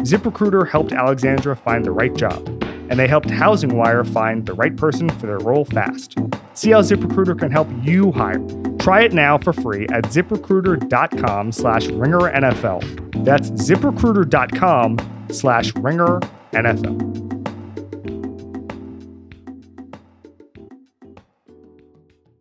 [0.05, 2.47] ZipRecruiter helped Alexandra find the right job,
[2.95, 6.17] and they helped Housing Wire find the right person for their role fast.
[6.53, 8.39] See how ZipRecruiter can help you hire.
[8.79, 13.25] Try it now for free at ziprecruiter.com slash ringernfl.
[13.25, 17.01] That's ziprecruiter.com slash ringernfl.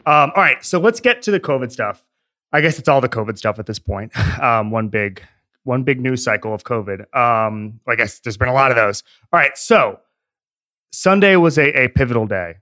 [0.05, 2.05] Um, all right, so let's get to the COVID stuff.
[2.51, 4.11] I guess it's all the COVID stuff at this point.
[4.39, 5.23] Um, one big,
[5.63, 7.11] one big news cycle of COVID.
[7.15, 9.01] Um, I guess there's been a lot of those.
[9.31, 9.99] All right, so
[10.93, 12.57] Sunday was a, a pivotal day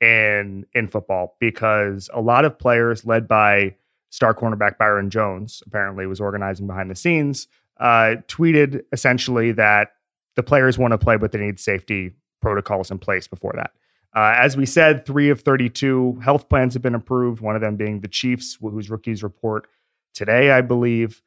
[0.00, 3.76] in in football because a lot of players, led by
[4.08, 7.46] star cornerback Byron Jones, apparently was organizing behind the scenes,
[7.78, 9.92] uh, tweeted essentially that
[10.34, 13.72] the players want to play, but they need safety protocols in place before that.
[14.16, 17.76] Uh, as we said, three of 32 health plans have been approved, one of them
[17.76, 19.66] being the Chiefs, whose rookies report
[20.14, 21.20] today, I believe.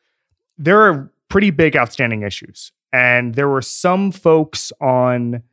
[0.57, 2.71] There are pretty big outstanding issues.
[2.91, 5.43] And there were some folks on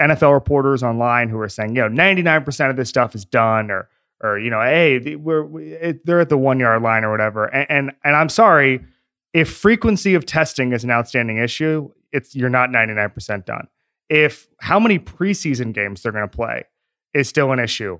[0.00, 3.88] NFL reporters online who are saying, you know, 99% of this stuff is done or,
[4.22, 7.46] or, you know, hey, we're, we, they're at the one yard line or whatever.
[7.46, 8.84] And, and, and I'm sorry,
[9.32, 13.68] if frequency of testing is an outstanding issue, it's, you're not 99% done
[14.08, 16.64] if how many preseason games they're going to play
[17.12, 17.98] is still an issue,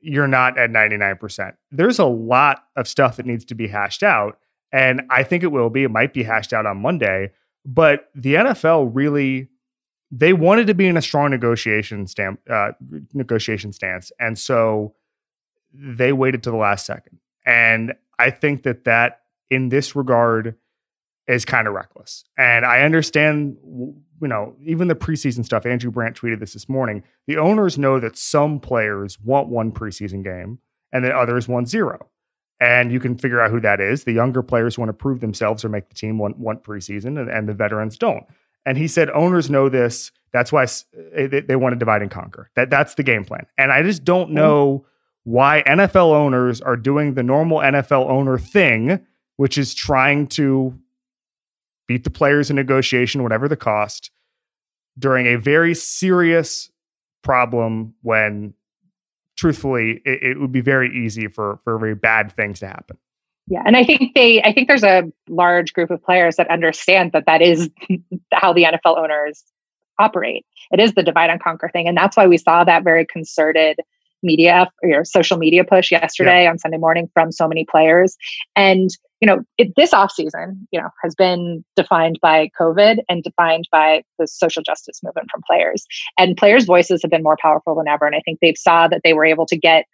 [0.00, 1.54] you're not at 99%.
[1.70, 4.38] There's a lot of stuff that needs to be hashed out.
[4.72, 5.84] And I think it will be.
[5.84, 7.32] It might be hashed out on Monday.
[7.64, 9.48] But the NFL really,
[10.10, 12.72] they wanted to be in a strong negotiation stamp, uh,
[13.12, 14.94] negotiation stance, and so
[15.72, 17.18] they waited to the last second.
[17.44, 20.56] And I think that that in this regard
[21.26, 22.24] is kind of reckless.
[22.38, 23.56] And I understand
[24.20, 27.02] you know, even the preseason stuff, Andrew Brandt tweeted this this morning.
[27.26, 30.58] The owners know that some players want one preseason game
[30.92, 32.08] and that others want zero.
[32.58, 34.04] And you can figure out who that is.
[34.04, 37.28] The younger players want to prove themselves or make the team want, want preseason, and,
[37.28, 38.24] and the veterans don't.
[38.66, 40.10] And he said owners know this.
[40.32, 40.64] That's why
[41.14, 42.50] eh, they, they want to divide and conquer.
[42.56, 43.46] That that's the game plan.
[43.56, 44.84] And I just don't know
[45.22, 50.78] why NFL owners are doing the normal NFL owner thing, which is trying to
[51.86, 54.10] beat the players in negotiation, whatever the cost,
[54.98, 56.70] during a very serious
[57.22, 58.54] problem when
[59.36, 62.96] truthfully it, it, would be very easy for for very bad things to happen
[63.46, 67.12] yeah and i think they i think there's a large group of players that understand
[67.12, 67.70] that that is
[68.32, 69.44] how the nfl owners
[69.98, 73.06] operate it is the divide and conquer thing and that's why we saw that very
[73.06, 73.78] concerted
[74.22, 76.50] media or social media push yesterday yeah.
[76.50, 78.16] on sunday morning from so many players
[78.54, 83.22] and you know, it, this off season, you know, has been defined by COVID and
[83.22, 85.86] defined by the social justice movement from players.
[86.18, 88.06] And players' voices have been more powerful than ever.
[88.06, 89.86] And I think they've saw that they were able to get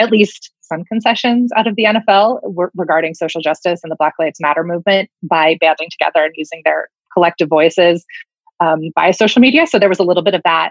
[0.00, 2.40] at least some concessions out of the NFL
[2.74, 6.88] regarding social justice and the Black Lives Matter movement by banding together and using their
[7.12, 8.04] collective voices
[8.60, 9.66] um, by social media.
[9.66, 10.70] So there was a little bit of that.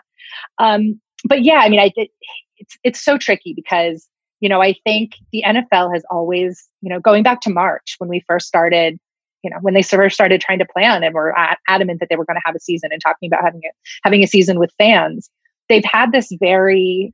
[0.58, 2.10] Um, but yeah, I mean, I it,
[2.58, 4.08] it's it's so tricky because
[4.40, 8.10] you know, I think the NFL has always, you know, going back to March when
[8.10, 8.98] we first started,
[9.44, 11.36] you know, when they first started trying to plan and were
[11.68, 13.70] adamant that they were going to have a season and talking about having a
[14.04, 15.30] having a season with fans,
[15.68, 17.14] they've had this very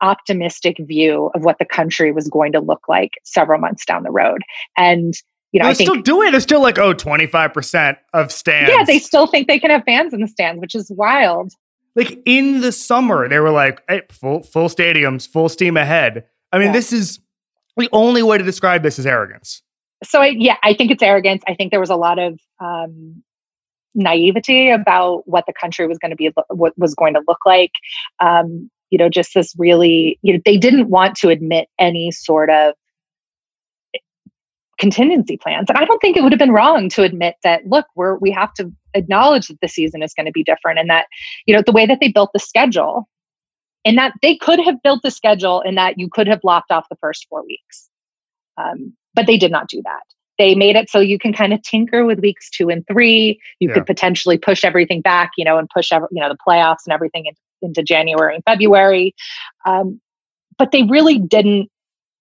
[0.00, 4.10] optimistic view of what the country was going to look like several months down the
[4.10, 4.42] road.
[4.76, 5.14] And
[5.52, 6.30] you know, they're I think, still doing it.
[6.32, 8.70] They're still like, oh, 25% of stands.
[8.70, 11.52] Yeah, they still think they can have fans in the stands, which is wild.
[11.96, 16.24] Like in the summer, they were like, hey, full full stadiums, full steam ahead.
[16.52, 16.72] I mean, yeah.
[16.72, 17.20] this is
[17.76, 19.62] the only way to describe this is arrogance.
[20.04, 21.42] So, I, yeah, I think it's arrogance.
[21.48, 23.22] I think there was a lot of um,
[23.94, 27.72] naivety about what the country was going to be, what was going to look like.
[28.20, 32.50] Um, you know, just this really, you know, they didn't want to admit any sort
[32.50, 32.74] of
[34.78, 35.68] contingency plans.
[35.68, 38.30] And I don't think it would have been wrong to admit that, look, we're, we
[38.30, 41.06] have to acknowledge that the season is going to be different and that,
[41.46, 43.08] you know, the way that they built the schedule
[43.84, 46.86] and that they could have built the schedule and that you could have blocked off
[46.88, 47.88] the first four weeks.
[48.56, 50.02] Um, but they did not do that.
[50.38, 53.40] they made it so you can kind of tinker with weeks two and three.
[53.58, 53.74] You yeah.
[53.74, 56.94] could potentially push everything back, you know, and push every, you know the playoffs and
[56.94, 59.14] everything into, into January and February.
[59.66, 60.00] Um,
[60.58, 61.70] but they really didn't.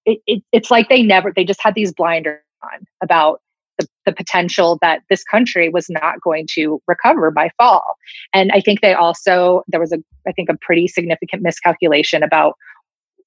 [0.06, 1.34] It, it, it's like they never.
[1.36, 3.42] They just had these blinders on about
[3.78, 7.98] the, the potential that this country was not going to recover by fall.
[8.34, 9.98] And I think they also there was a
[10.28, 12.56] I think a pretty significant miscalculation about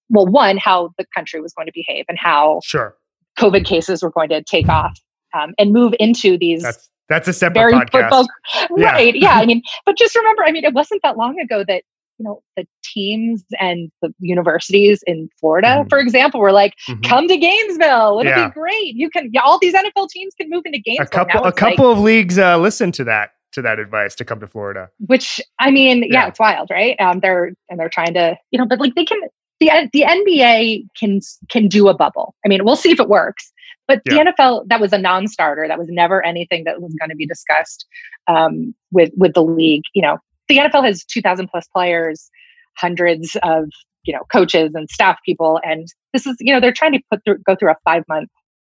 [0.08, 2.96] well, one how the country was going to behave and how sure
[3.38, 4.98] COVID cases were going to take off
[5.34, 6.62] um, and move into these.
[6.62, 7.90] That's, that's a separate very podcast.
[7.90, 8.28] Football,
[8.70, 9.14] right.
[9.14, 9.34] Yeah.
[9.34, 11.84] I mean, but just remember, I mean, it wasn't that long ago that,
[12.20, 15.88] you know, the teams and the universities in Florida, mm-hmm.
[15.88, 17.00] for example, were like, mm-hmm.
[17.00, 18.20] come to Gainesville.
[18.20, 18.48] It'll yeah.
[18.48, 18.94] be great.
[18.94, 21.06] You can, yeah, all these NFL teams can move into Gainesville.
[21.06, 24.24] A couple, a couple like, of leagues uh, listen to that to that advice to
[24.24, 24.90] come to Florida.
[25.06, 26.94] Which I mean, yeah, yeah it's wild, right?
[27.00, 29.18] Um, they're and they're trying to, you know, but like they can
[29.58, 32.34] the the NBA can can do a bubble.
[32.44, 33.50] I mean, we'll see if it works.
[33.88, 34.22] But yeah.
[34.22, 35.66] the NFL, that was a non-starter.
[35.66, 37.86] That was never anything that was going to be discussed
[38.28, 39.82] um, with with the league.
[39.94, 40.18] You know,
[40.50, 42.30] the NFL has two thousand plus players,
[42.76, 43.64] hundreds of
[44.02, 47.24] you know coaches and staff people, and this is you know they're trying to put
[47.24, 48.28] through go through a five month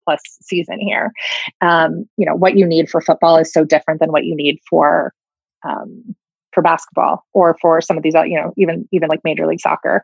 [0.05, 1.11] plus season here.
[1.61, 4.59] Um, you know, what you need for football is so different than what you need
[4.69, 5.13] for
[5.67, 6.15] um,
[6.53, 10.03] for basketball or for some of these, you know, even even like Major League Soccer.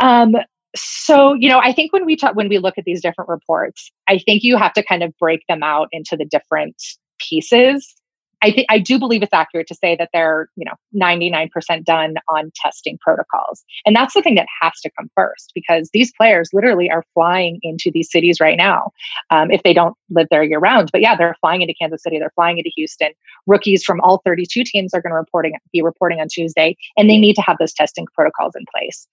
[0.00, 0.36] Um,
[0.74, 3.92] so you know i think when we talk when we look at these different reports
[4.08, 6.74] i think you have to kind of break them out into the different
[7.18, 7.94] pieces
[8.42, 12.14] i think i do believe it's accurate to say that they're you know 99% done
[12.28, 16.50] on testing protocols and that's the thing that has to come first because these players
[16.52, 18.90] literally are flying into these cities right now
[19.30, 22.18] um, if they don't live there year round but yeah they're flying into kansas city
[22.18, 23.12] they're flying into houston
[23.46, 27.18] rookies from all 32 teams are going to reporting be reporting on tuesday and they
[27.18, 29.06] need to have those testing protocols in place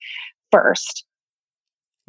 [0.51, 1.05] first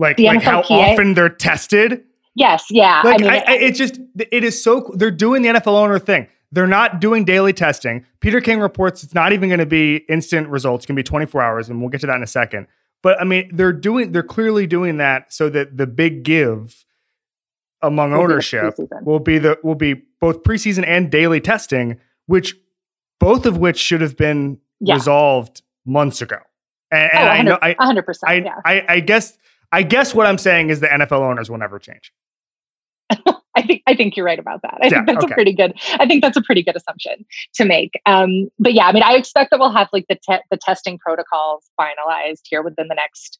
[0.00, 2.02] like, the like how often they're tested.
[2.34, 3.02] Yes, yeah.
[3.04, 5.98] Like, I mean, I, I, it's just it is so they're doing the NFL owner
[5.98, 6.26] thing.
[6.52, 8.04] They're not doing daily testing.
[8.20, 10.82] Peter King reports it's not even going to be instant results.
[10.82, 12.66] It's going to be 24 hours, and we'll get to that in a second.
[13.02, 16.84] But I mean, they're doing they're clearly doing that so that the big give
[17.82, 22.56] among will ownership be will be the will be both preseason and daily testing, which
[23.18, 24.94] both of which should have been yeah.
[24.94, 26.38] resolved months ago.
[26.90, 28.18] And, and oh, I know I 100%.
[28.24, 28.54] I, yeah.
[28.64, 29.38] I, I guess
[29.72, 32.12] I guess what I'm saying is the NFL owners will never change.
[33.56, 34.78] I think I think you're right about that.
[34.80, 35.32] I yeah, think that's okay.
[35.32, 35.74] a pretty good.
[35.98, 38.00] I think that's a pretty good assumption to make.
[38.06, 40.98] Um, but yeah, I mean, I expect that we'll have like the te- the testing
[40.98, 43.38] protocols finalized here within the next,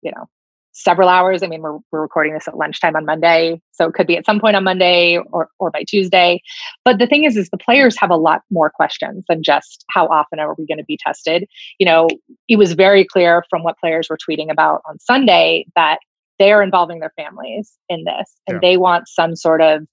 [0.00, 0.28] you know,
[0.72, 1.42] several hours.
[1.42, 4.26] I mean, we're, we're recording this at lunchtime on Monday, so it could be at
[4.26, 6.42] some point on Monday or, or by Tuesday.
[6.84, 10.06] But the thing is, is the players have a lot more questions than just how
[10.06, 11.46] often are we going to be tested.
[11.78, 12.08] You know,
[12.48, 15.98] it was very clear from what players were tweeting about on Sunday that
[16.42, 18.70] they are involving their families in this, and yeah.
[18.70, 19.86] they want some sort of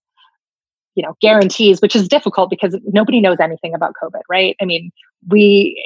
[0.95, 4.91] you know guarantees which is difficult because nobody knows anything about covid right i mean
[5.29, 5.77] we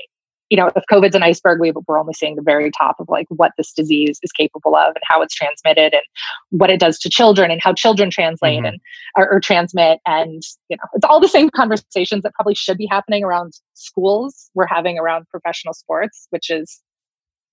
[0.53, 3.25] you know, if COVID's an iceberg, we, we're only seeing the very top of like
[3.29, 6.03] what this disease is capable of and how it's transmitted and
[6.51, 8.67] what it does to children and how children translate mm-hmm.
[8.67, 8.79] and
[9.17, 9.99] or, or, transmit.
[10.05, 14.51] And you know, it's all the same conversations that probably should be happening around schools.
[14.53, 16.83] We're having around professional sports, which is,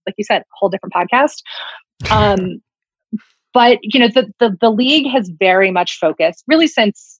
[0.06, 1.42] like you said, a whole different podcast.
[2.10, 2.62] Um,
[3.52, 7.18] but you know, the, the the league has very much focused, really since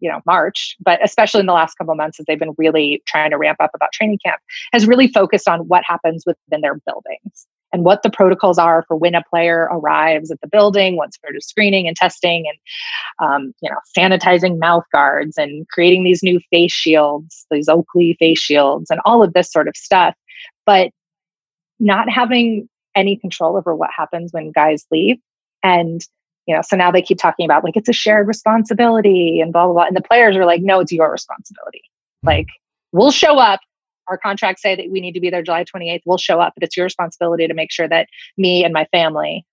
[0.00, 3.30] you know March, but especially in the last couple months as they've been really trying
[3.30, 4.40] to ramp up about training camp,
[4.72, 8.96] has really focused on what happens within their buildings and what the protocols are for
[8.96, 13.70] when a player arrives at the building, sort of screening and testing, and um, you
[13.70, 19.00] know sanitizing mouth guards and creating these new face shields, these Oakley face shields, and
[19.06, 20.14] all of this sort of stuff.
[20.66, 20.90] But
[21.78, 25.16] not having any control over what happens when guys leave
[25.62, 26.00] and
[26.46, 29.64] you know so now they keep talking about like it's a shared responsibility and blah
[29.64, 29.84] blah blah.
[29.84, 31.82] And the players are like no it's your responsibility.
[32.24, 32.28] Mm-hmm.
[32.28, 32.46] Like
[32.92, 33.60] we'll show up.
[34.08, 36.64] Our contracts say that we need to be there july 28th we'll show up but
[36.64, 39.46] it's your responsibility to make sure that me and my family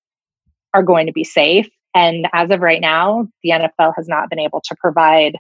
[0.74, 1.70] are going to be safe.
[1.93, 5.38] And as of right now the nfl has not been able to provide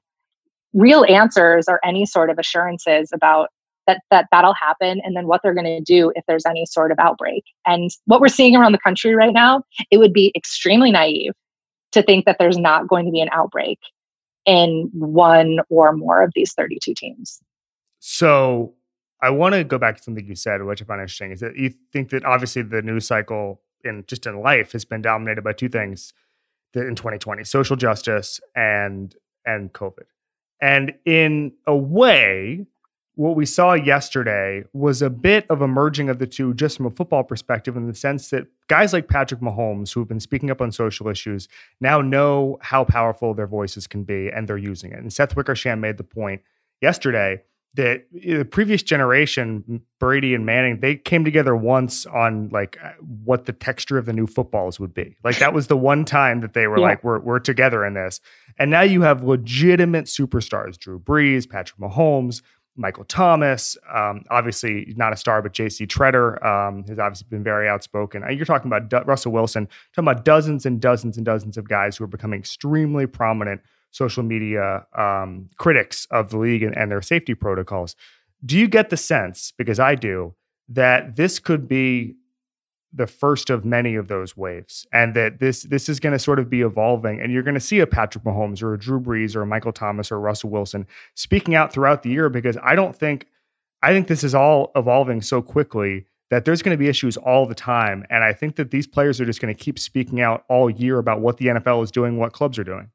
[0.73, 3.49] real answers or any sort of assurances about
[3.87, 6.91] that that that'll happen and then what they're going to do if there's any sort
[6.91, 10.91] of outbreak and what we're seeing around the country right now it would be extremely
[10.91, 11.33] naive
[11.91, 13.79] to think that there's not going to be an outbreak
[14.45, 17.41] in one or more of these 32 teams.
[17.99, 18.73] So
[19.21, 21.57] I want to go back to something you said, which I find interesting, is that
[21.57, 25.53] you think that obviously the news cycle in just in life has been dominated by
[25.53, 26.13] two things
[26.73, 29.15] in 2020: social justice and
[29.45, 30.05] and COVID.
[30.61, 32.65] And in a way,
[33.17, 36.85] what we saw yesterday was a bit of a merging of the two just from
[36.85, 40.51] a football perspective in the sense that guys like Patrick Mahomes who have been speaking
[40.51, 41.47] up on social issues
[41.81, 44.99] now know how powerful their voices can be and they're using it.
[44.99, 46.43] And Seth Wickersham made the point
[46.79, 47.41] yesterday
[47.73, 52.91] that the previous generation, Brady and Manning, they came together once on like uh,
[53.23, 55.15] what the texture of the new footballs would be.
[55.23, 56.85] Like that was the one time that they were yeah.
[56.85, 58.19] like, we're, we're together in this.
[58.59, 62.41] And now you have legitimate superstars, Drew Brees, Patrick Mahomes,
[62.77, 65.87] Michael Thomas, um, obviously not a star, but J.C.
[65.87, 68.23] Tretter um, has obviously been very outspoken.
[68.23, 71.67] Uh, you're talking about D- Russell Wilson, talking about dozens and dozens and dozens of
[71.67, 73.61] guys who are becoming extremely prominent
[73.91, 77.95] social media um, critics of the league and, and their safety protocols.
[78.45, 80.35] Do you get the sense, because I do,
[80.69, 82.15] that this could be
[82.93, 86.39] the first of many of those waves, and that this this is going to sort
[86.39, 89.35] of be evolving, and you're going to see a Patrick Mahomes or a Drew Brees
[89.35, 92.95] or a Michael Thomas or Russell Wilson speaking out throughout the year because I don't
[92.95, 93.27] think
[93.83, 97.45] I think this is all evolving so quickly that there's going to be issues all
[97.45, 100.43] the time, and I think that these players are just going to keep speaking out
[100.49, 102.89] all year about what the NFL is doing, what clubs are doing.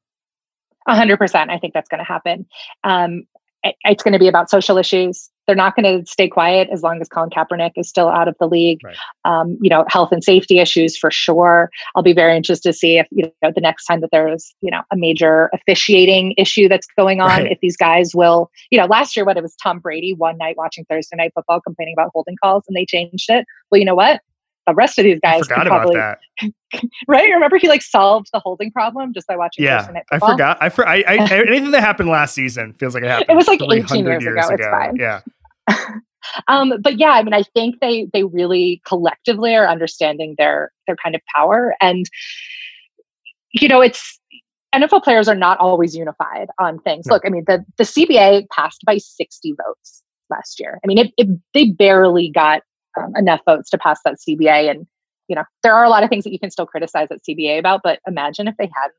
[0.87, 1.51] A hundred percent.
[1.51, 2.47] I think that's going to happen.
[2.83, 3.25] Um,
[3.63, 5.31] it's going to be about social issues.
[5.47, 8.37] They're not going to stay quiet as long as Colin Kaepernick is still out of
[8.39, 8.81] the league.
[8.85, 8.97] Right.
[9.25, 11.71] Um, you know, health and safety issues for sure.
[11.95, 14.71] I'll be very interested to see if you know the next time that there's you
[14.71, 17.53] know a major officiating issue that's going on, right.
[17.53, 18.51] if these guys will.
[18.71, 21.61] You know, last year when it was Tom Brady one night watching Thursday night football
[21.61, 23.47] complaining about holding calls and they changed it.
[23.71, 24.21] Well, you know what?
[24.67, 26.81] The rest of these guys I forgot probably, about that.
[27.09, 27.31] right?
[27.31, 29.65] Remember he like solved the holding problem just by watching.
[29.65, 29.69] It.
[29.69, 30.59] Yeah, I forgot.
[30.61, 33.31] I, for, I, I anything that happened last season feels like it happened.
[33.31, 34.55] It was like 18 years, years ago.
[34.55, 34.65] ago.
[34.65, 34.97] It's fine.
[34.97, 35.21] Yeah.
[36.49, 40.97] um, but yeah, I mean, I think they they really collectively are understanding their their
[40.97, 42.07] kind of power, and
[43.53, 44.19] you know, it's
[44.75, 47.07] NFL players are not always unified on things.
[47.07, 47.15] No.
[47.15, 50.79] Look, I mean, the the CBA passed by 60 votes last year.
[50.83, 52.63] I mean, it, it they barely got
[52.99, 54.71] um, enough votes to pass that CBA.
[54.71, 54.87] And,
[55.29, 57.59] you know, there are a lot of things that you can still criticize that CBA
[57.59, 58.95] about, but imagine if they hadn't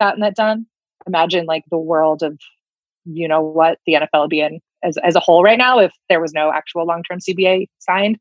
[0.00, 0.66] gotten that done.
[1.06, 2.38] Imagine like the world of,
[3.04, 5.92] you know, what the NFL would be in as, as a whole right now if
[6.08, 8.18] there was no actual long term CBA signed.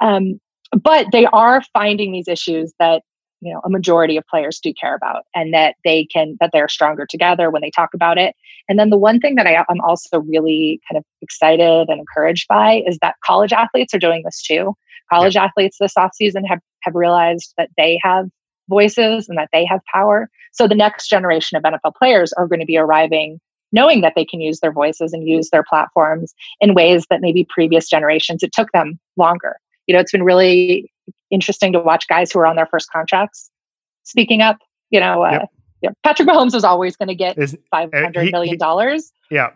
[0.00, 0.40] Um,
[0.82, 3.02] but they are finding these issues that
[3.42, 6.68] you know a majority of players do care about and that they can that they're
[6.68, 8.34] stronger together when they talk about it.
[8.68, 12.46] And then the one thing that I, i'm also really kind of excited and encouraged
[12.48, 14.74] by is that college athletes are doing this too.
[15.12, 15.44] College yeah.
[15.44, 18.26] athletes this offseason have have realized that they have
[18.68, 20.30] voices and that they have power.
[20.52, 23.40] So the next generation of nfl players are going to be arriving
[23.74, 27.46] knowing that they can use their voices and use their platforms in ways that maybe
[27.48, 29.56] previous generations it took them longer.
[29.86, 30.91] You know it's been really
[31.30, 33.50] interesting to watch guys who are on their first contracts
[34.02, 34.58] speaking up.
[34.90, 35.48] You know, uh, yep.
[35.82, 39.10] yeah, Patrick Mahomes was always going to get uh, five hundred million dollars.
[39.30, 39.50] Yeah,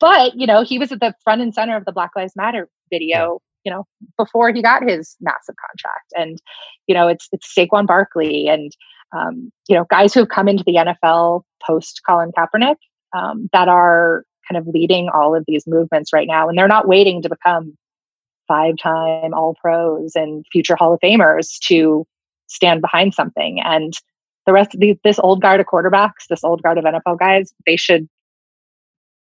[0.00, 2.68] but you know, he was at the front and center of the Black Lives Matter
[2.90, 3.16] video.
[3.18, 3.48] Yeah.
[3.64, 3.86] You know,
[4.18, 6.42] before he got his massive contract, and
[6.86, 8.72] you know, it's it's Saquon Barkley and
[9.16, 12.76] um, you know guys who have come into the NFL post Colin Kaepernick
[13.16, 16.88] um, that are kind of leading all of these movements right now, and they're not
[16.88, 17.76] waiting to become
[18.52, 22.06] five time All Pros and future Hall of Famers to
[22.48, 23.60] stand behind something.
[23.64, 23.94] And
[24.44, 27.54] the rest of these, this old guard of quarterbacks, this old guard of NFL guys,
[27.64, 28.06] they should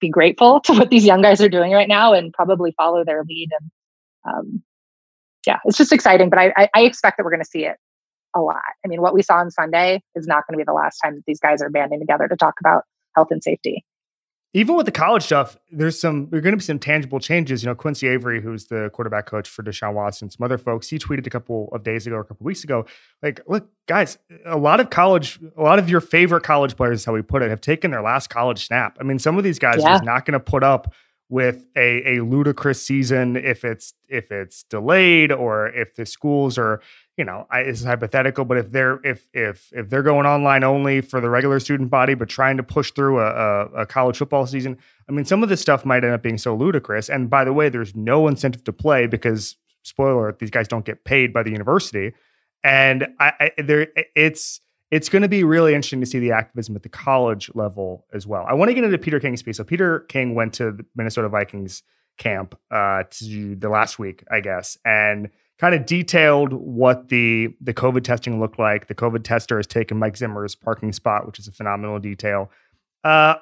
[0.00, 3.22] be grateful to what these young guys are doing right now and probably follow their
[3.28, 3.50] lead.
[3.60, 3.70] And
[4.24, 4.62] um,
[5.46, 6.30] yeah, it's just exciting.
[6.30, 7.76] But I, I, I expect that we're going to see it
[8.34, 8.62] a lot.
[8.82, 11.16] I mean, what we saw on Sunday is not going to be the last time
[11.16, 12.84] that these guys are banding together to talk about
[13.14, 13.84] health and safety
[14.54, 17.62] even with the college stuff, there's some there's going to be some tangible changes.
[17.62, 20.98] You know, Quincy Avery, who's the quarterback coach for Deshaun Watson, some other folks, he
[20.98, 22.84] tweeted a couple of days ago, or a couple of weeks ago,
[23.22, 27.04] like, look, guys, a lot of college, a lot of your favorite college players, is
[27.06, 28.98] how we put it, have taken their last college snap.
[29.00, 29.96] I mean, some of these guys yeah.
[29.96, 30.92] are not going to put up
[31.30, 36.82] with a, a ludicrous season if it's if it's delayed or if the schools are
[37.16, 40.64] you know, I, this is hypothetical, but if they're if if if they're going online
[40.64, 44.16] only for the regular student body, but trying to push through a, a, a, college
[44.16, 47.10] football season, I mean, some of this stuff might end up being so ludicrous.
[47.10, 51.04] And by the way, there's no incentive to play because spoiler, these guys don't get
[51.04, 52.14] paid by the university,
[52.64, 54.60] and I, I there it's
[54.90, 58.26] it's going to be really interesting to see the activism at the college level as
[58.26, 58.46] well.
[58.48, 59.58] I want to get into Peter King's piece.
[59.58, 61.82] So Peter King went to the Minnesota Vikings
[62.16, 65.30] camp uh, to the last week, I guess, and
[65.62, 68.88] kind of detailed what the the COVID testing looked like.
[68.88, 72.50] The COVID tester has taken Mike Zimmer's parking spot, which is a phenomenal detail.
[73.04, 73.36] Uh,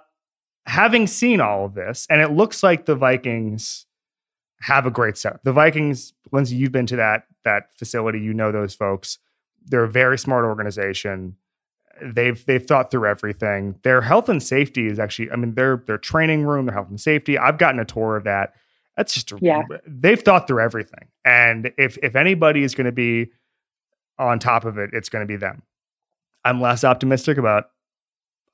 [0.67, 3.87] having seen all of this, and it looks like the Vikings
[4.61, 5.43] have a great setup.
[5.45, 9.17] The Vikings, Lindsay, you've been to that that facility, you know those folks.
[9.65, 11.37] They're a very smart organization.
[12.03, 13.77] they've they've thought through everything.
[13.83, 17.01] Their health and safety is actually, I mean, their their training room, their health and
[17.01, 17.39] safety.
[17.39, 18.53] I've gotten a tour of that.
[18.97, 19.63] That's just yeah.
[19.87, 23.31] They've thought through everything, and if if anybody is going to be
[24.19, 25.63] on top of it, it's going to be them.
[26.45, 27.71] I'm less optimistic about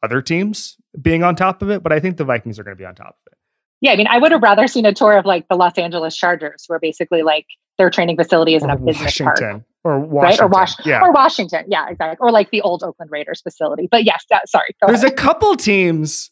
[0.02, 2.80] other teams being on top of it, but I think the Vikings are going to
[2.80, 3.38] be on top of it.
[3.80, 6.16] Yeah, I mean, I would have rather seen a tour of like the Los Angeles
[6.16, 7.46] Chargers, where basically like
[7.78, 9.34] their training facility is in a business Washington.
[9.50, 10.20] park or Washington.
[10.20, 10.40] right?
[10.40, 11.00] Or, Was- yeah.
[11.02, 11.64] or Washington.
[11.68, 12.16] Yeah, exactly.
[12.20, 13.86] Or like the old Oakland Raiders facility.
[13.90, 14.74] But yes, that, sorry.
[14.86, 15.12] There's ahead.
[15.12, 16.30] a couple teams.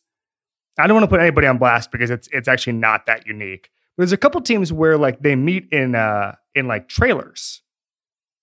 [0.78, 3.70] I don't want to put anybody on blast because it's it's actually not that unique.
[3.96, 7.62] There's a couple teams where like they meet in uh in like trailers.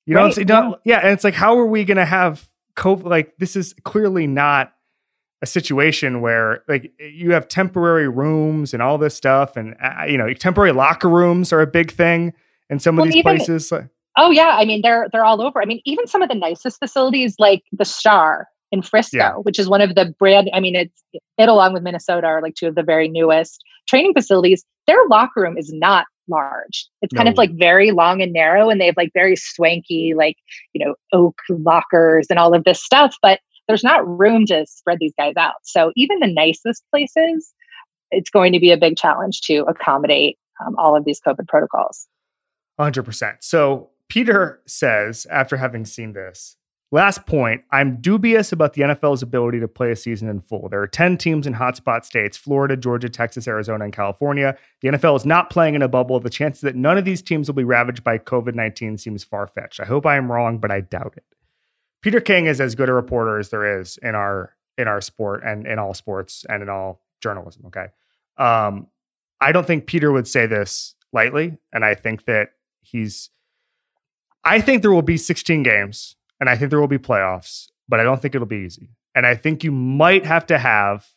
[0.06, 0.72] You know, Right, yeah.
[0.84, 3.06] yeah, and it's like, how are we gonna have COVID?
[3.06, 4.74] Like, this is clearly not
[5.44, 10.18] a situation where like you have temporary rooms and all this stuff, and uh, you
[10.18, 12.34] know, temporary locker rooms are a big thing
[12.70, 13.72] in some of these even- places.
[14.18, 15.62] Oh yeah, I mean they're they're all over.
[15.62, 19.34] I mean even some of the nicest facilities like the Star in Frisco, Yeah.
[19.36, 20.50] which is one of the brand.
[20.54, 21.04] I mean it's
[21.38, 24.64] it along with Minnesota are like two of the very newest training facilities.
[24.88, 26.88] Their locker room is not large.
[27.02, 30.38] It's kind of like very long and narrow, and they have like very swanky like
[30.74, 33.16] you know oak lockers and all of this stuff.
[33.22, 35.56] But there's not room to spread these guys out.
[35.64, 37.54] So even the nicest places,
[38.10, 42.08] it's going to be a big challenge to accommodate um, all of these COVID protocols.
[42.80, 43.36] 100%.
[43.42, 46.58] So Peter says, after having seen this,
[46.92, 50.70] last point, I'm dubious about the NFL's ability to play a season in full.
[50.70, 54.58] There are 10 teams in hotspot states Florida, Georgia, Texas, Arizona, and California.
[54.82, 56.20] The NFL is not playing in a bubble.
[56.20, 59.48] The chances that none of these teams will be ravaged by COVID 19 seems far
[59.48, 59.80] fetched.
[59.80, 61.26] I hope I am wrong, but I doubt it.
[62.02, 65.44] Peter King is as good a reporter as there is in our in our sport
[65.44, 67.66] and in all sports and in all journalism.
[67.68, 67.88] Okay.
[68.38, 68.88] Um,
[69.40, 71.58] I don't think Peter would say this lightly.
[71.74, 73.30] And I think that he's
[74.44, 78.00] I think there will be 16 games and I think there will be playoffs, but
[78.00, 78.90] I don't think it'll be easy.
[79.14, 81.08] And I think you might have to have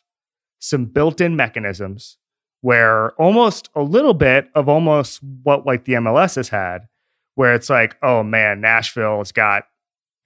[0.59, 2.17] some built-in mechanisms
[2.61, 6.87] where almost a little bit of almost what like the MLS has had,
[7.33, 9.63] where it's like, oh man, Nashville's got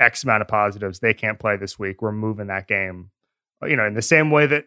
[0.02, 1.00] X amount of positives.
[1.00, 2.02] They can't play this week.
[2.02, 3.12] We're moving that game.
[3.66, 4.66] You know, in the same way that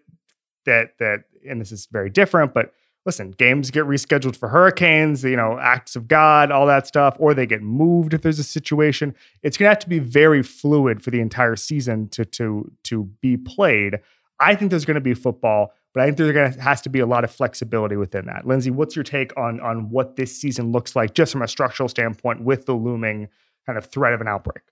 [0.65, 2.73] that that, and this is very different, but
[3.05, 7.35] listen, games get rescheduled for hurricanes, you know, acts of God, all that stuff, or
[7.35, 9.15] they get moved if there's a situation.
[9.43, 13.37] It's gonna have to be very fluid for the entire season to to to be
[13.37, 13.99] played.
[14.39, 17.07] I think there's gonna be football, but I think there's gonna has to be a
[17.07, 18.47] lot of flexibility within that.
[18.47, 21.89] Lindsay, what's your take on on what this season looks like just from a structural
[21.89, 23.29] standpoint with the looming
[23.67, 24.63] kind of threat of an outbreak?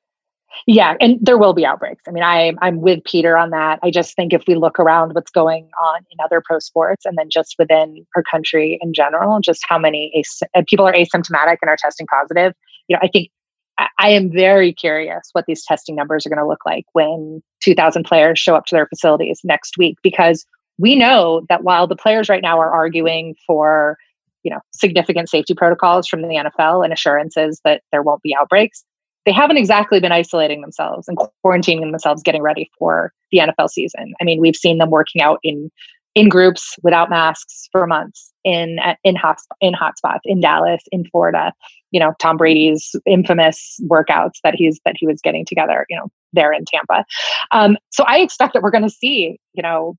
[0.66, 2.02] Yeah, and there will be outbreaks.
[2.08, 3.78] I mean, I I'm with Peter on that.
[3.82, 7.16] I just think if we look around what's going on in other pro sports and
[7.16, 11.68] then just within our country in general, just how many as- people are asymptomatic and
[11.68, 12.52] are testing positive,
[12.88, 13.30] you know, I think
[13.78, 17.42] I, I am very curious what these testing numbers are going to look like when
[17.62, 20.46] 2,000 players show up to their facilities next week because
[20.78, 23.96] we know that while the players right now are arguing for
[24.42, 26.28] you know significant safety protocols from the
[26.58, 28.84] NFL and assurances that there won't be outbreaks
[29.26, 34.14] they haven't exactly been isolating themselves and quarantining themselves getting ready for the NFL season.
[34.20, 35.70] I mean, we've seen them working out in
[36.16, 41.52] in groups without masks for months in in hot in hotspots in Dallas, in Florida.
[41.92, 45.86] You know, Tom Brady's infamous workouts that he's that he was getting together.
[45.88, 47.04] You know, there in Tampa.
[47.52, 49.38] Um, so I expect that we're going to see.
[49.52, 49.96] You know,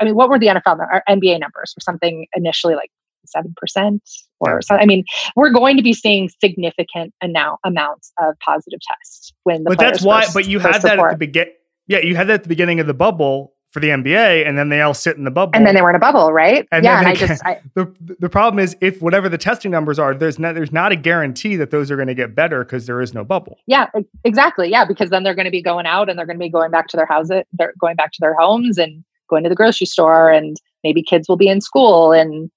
[0.00, 2.90] I mean, what were the NFL or NBA numbers for something initially like
[3.26, 4.02] seven percent
[4.40, 4.76] or so?
[4.76, 5.04] I mean,
[5.36, 10.02] we're going to be seeing significant amount amounts of positive tests when the but that's
[10.02, 10.22] why.
[10.22, 11.48] first- but you had that at the begin.
[11.86, 14.70] Yeah, you had that at the beginning of the bubble for the NBA, and then
[14.70, 15.52] they all sit in the bubble.
[15.54, 16.66] and then they were in a bubble, right?
[16.72, 19.98] And yeah, and I just I, the the problem is if whatever the testing numbers
[19.98, 22.86] are, there's not there's not a guarantee that those are going to get better because
[22.86, 23.58] there is no bubble.
[23.66, 23.86] yeah,
[24.24, 26.48] exactly, yeah, because then they're going to be going out and they're going to be
[26.50, 29.56] going back to their houses, they're going back to their homes and going to the
[29.56, 32.50] grocery store, and maybe kids will be in school, and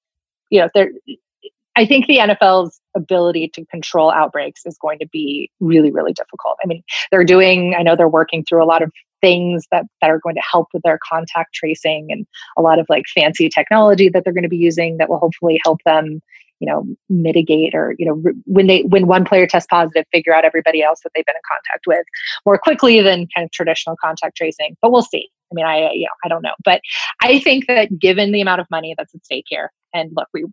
[0.50, 0.92] you know, they're.
[1.76, 6.58] I think the NFL's ability to control outbreaks is going to be really, really difficult.
[6.64, 8.92] I mean, they're doing, I know they're working through a lot of
[9.22, 12.26] things that, that are going to help with their contact tracing and
[12.58, 15.62] a lot of like fancy technology that they're going to be using that will hopefully
[15.64, 16.22] help them,
[16.60, 20.44] you know, mitigate or, you know, when they, when one player tests positive, figure out
[20.44, 22.06] everybody else that they've been in contact with
[22.46, 24.76] more quickly than kind of traditional contact tracing.
[24.82, 25.30] But we'll see.
[25.52, 26.56] I mean, I, you know, I don't know.
[26.64, 26.82] But
[27.22, 30.46] I think that given the amount of money that's at stake here, and look, we,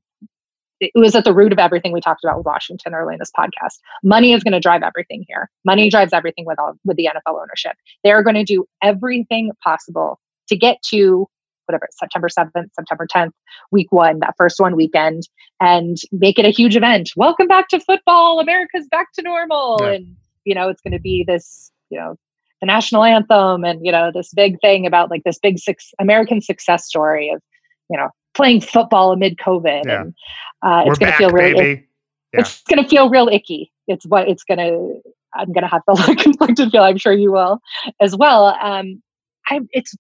[0.81, 3.33] it was at the root of everything we talked about with Washington early in this
[3.37, 3.79] podcast.
[4.03, 5.51] Money is going to drive everything here.
[5.65, 7.77] Money drives everything with all with the NFL ownership.
[8.05, 11.27] They're going to do everything possible to get to
[11.67, 13.33] whatever September 7th, September 10th,
[13.71, 15.29] week one, that first one weekend,
[15.61, 17.11] and make it a huge event.
[17.15, 18.41] Welcome back to football.
[18.41, 19.79] America's back to normal.
[19.81, 19.91] Yeah.
[19.91, 22.17] And, you know, it's going to be this, you know,
[22.61, 26.41] the national anthem and you know this big thing about like this big six American
[26.41, 27.41] success story of
[27.89, 28.09] you know
[28.39, 30.01] playing football amid COVID, yeah.
[30.01, 30.15] and
[30.63, 31.85] uh, it's going to feel really it,
[32.33, 32.41] yeah.
[32.41, 33.71] it's going to feel real icky.
[33.87, 35.01] It's what it's going to.
[35.35, 36.83] I'm going to have the conflicted feel.
[36.83, 37.61] I'm sure you will
[38.01, 38.47] as well.
[38.63, 39.03] Um,
[39.47, 39.95] I it's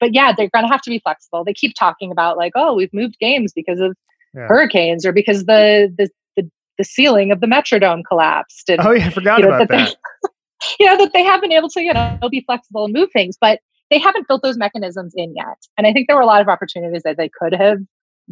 [0.00, 1.44] but yeah, they're going to have to be flexible.
[1.44, 3.94] They keep talking about like, oh, we've moved games because of
[4.34, 4.46] yeah.
[4.46, 8.70] hurricanes or because the, the the the ceiling of the Metrodome collapsed.
[8.70, 9.94] And, oh yeah, I forgot you know, about that.
[10.22, 10.30] that.
[10.80, 13.36] you know that they have been able to you know be flexible and move things,
[13.38, 13.60] but
[13.92, 15.58] they haven't built those mechanisms in yet.
[15.76, 17.78] And I think there were a lot of opportunities that they could have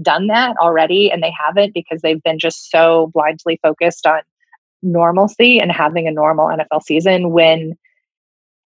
[0.00, 4.20] done that already, and they haven't because they've been just so blindly focused on
[4.82, 7.30] normalcy and having a normal NFL season.
[7.30, 7.76] When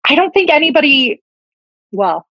[0.08, 1.22] I don't think anybody,
[1.92, 2.26] well,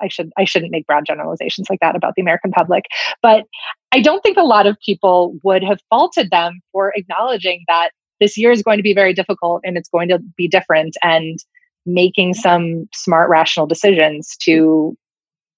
[0.00, 2.84] I should I shouldn't make broad generalizations like that about the American public,
[3.20, 3.44] but
[3.92, 8.38] I don't think a lot of people would have faulted them for acknowledging that this
[8.38, 11.38] year is going to be very difficult and it's going to be different and
[11.86, 14.96] making some smart rational decisions to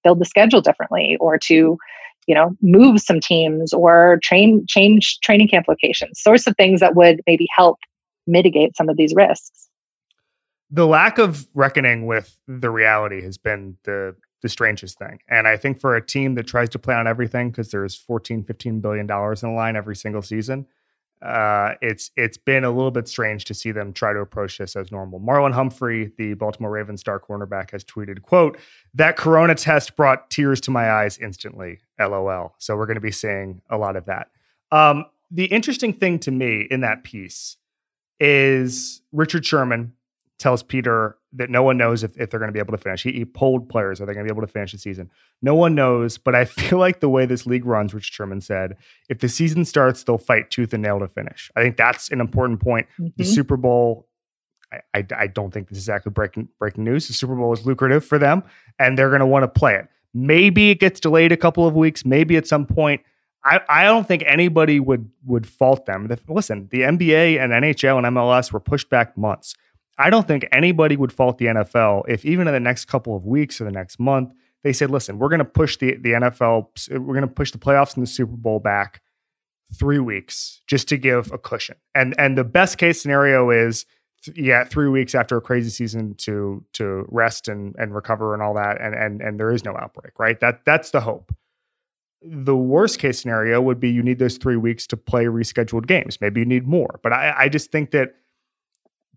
[0.04, 1.76] build the schedule differently or to
[2.26, 6.94] you know move some teams or train change training camp locations sorts of things that
[6.94, 7.78] would maybe help
[8.26, 9.68] mitigate some of these risks
[10.70, 15.20] the lack of reckoning with the reality has been the the strangest thing.
[15.28, 18.42] And I think for a team that tries to play on everything because there's 14,
[18.42, 20.66] 15 billion dollars in the line every single season,
[21.22, 24.74] uh, it's it's been a little bit strange to see them try to approach this
[24.74, 25.20] as normal.
[25.20, 28.58] Marlon Humphrey, the Baltimore Ravens star cornerback, has tweeted, "quote
[28.94, 32.54] That Corona test brought tears to my eyes instantly." LOL.
[32.58, 34.30] So we're going to be seeing a lot of that.
[34.72, 37.56] Um, the interesting thing to me in that piece
[38.18, 39.92] is Richard Sherman,
[40.38, 43.02] tells Peter that no one knows if, if they're going to be able to finish.
[43.02, 45.10] He, he polled players, are they going to be able to finish the season?
[45.40, 48.76] No one knows, but I feel like the way this league runs, Rich Sherman said,
[49.08, 51.50] if the season starts, they'll fight tooth and nail to finish.
[51.56, 52.86] I think that's an important point.
[52.98, 53.08] Mm-hmm.
[53.16, 54.08] The Super Bowl,
[54.72, 57.08] I, I, I, don't think this is exactly breaking, breaking news.
[57.08, 58.42] The Super Bowl is lucrative for them,
[58.78, 59.88] and they're going to want to play it.
[60.14, 62.04] Maybe it gets delayed a couple of weeks.
[62.04, 63.00] Maybe at some point,
[63.44, 66.08] I, I don't think anybody would would fault them.
[66.28, 69.54] listen, the NBA and NHL and MLS were pushed back months.
[69.98, 73.24] I don't think anybody would fault the NFL if even in the next couple of
[73.26, 74.32] weeks or the next month
[74.62, 77.58] they said, "Listen, we're going to push the the NFL, we're going to push the
[77.58, 79.02] playoffs and the Super Bowl back
[79.78, 83.86] three weeks just to give a cushion." And and the best case scenario is,
[84.34, 88.54] yeah, three weeks after a crazy season to to rest and and recover and all
[88.54, 90.38] that, and and and there is no outbreak, right?
[90.40, 91.34] That that's the hope.
[92.24, 96.20] The worst case scenario would be you need those three weeks to play rescheduled games.
[96.20, 98.14] Maybe you need more, but I I just think that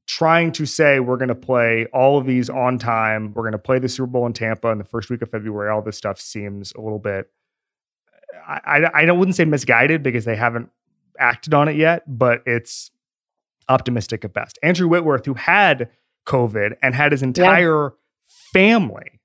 [0.08, 3.34] trying to say we're going to play all of these on time.
[3.34, 5.70] We're going to play the Super Bowl in Tampa in the first week of February.
[5.70, 7.30] All this stuff seems a little bit.
[8.48, 10.70] I, I, I wouldn't say misguided because they haven't
[11.20, 12.92] acted on it yet, but it's
[13.70, 14.60] optimistic at best.
[14.62, 15.90] Andrew Whitworth, who had
[16.28, 17.90] COVID and had his entire yeah.
[18.54, 19.22] family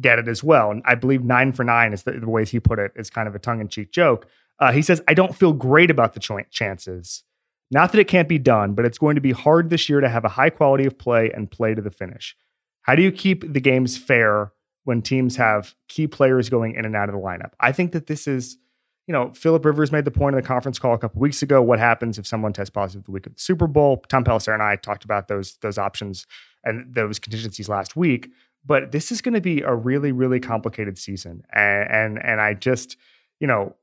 [0.00, 2.60] get it as well, and I believe nine for nine is the, the ways he
[2.60, 4.26] put it is kind of a tongue in cheek joke.
[4.58, 7.24] Uh, he says, "I don't feel great about the ch- chances."
[7.70, 10.08] Not that it can't be done, but it's going to be hard this year to
[10.08, 12.36] have a high quality of play and play to the finish.
[12.82, 14.52] How do you keep the games fair
[14.84, 17.52] when teams have key players going in and out of the lineup?
[17.58, 18.58] I think that this is,
[19.06, 21.62] you know, Philip Rivers made the point in the conference call a couple weeks ago.
[21.62, 24.02] What happens if someone tests positive the week of the Super Bowl?
[24.08, 26.26] Tom Pelissero and I talked about those those options
[26.62, 28.28] and those contingencies last week.
[28.66, 32.54] But this is going to be a really, really complicated season, and and, and I
[32.54, 32.96] just,
[33.40, 33.76] you know,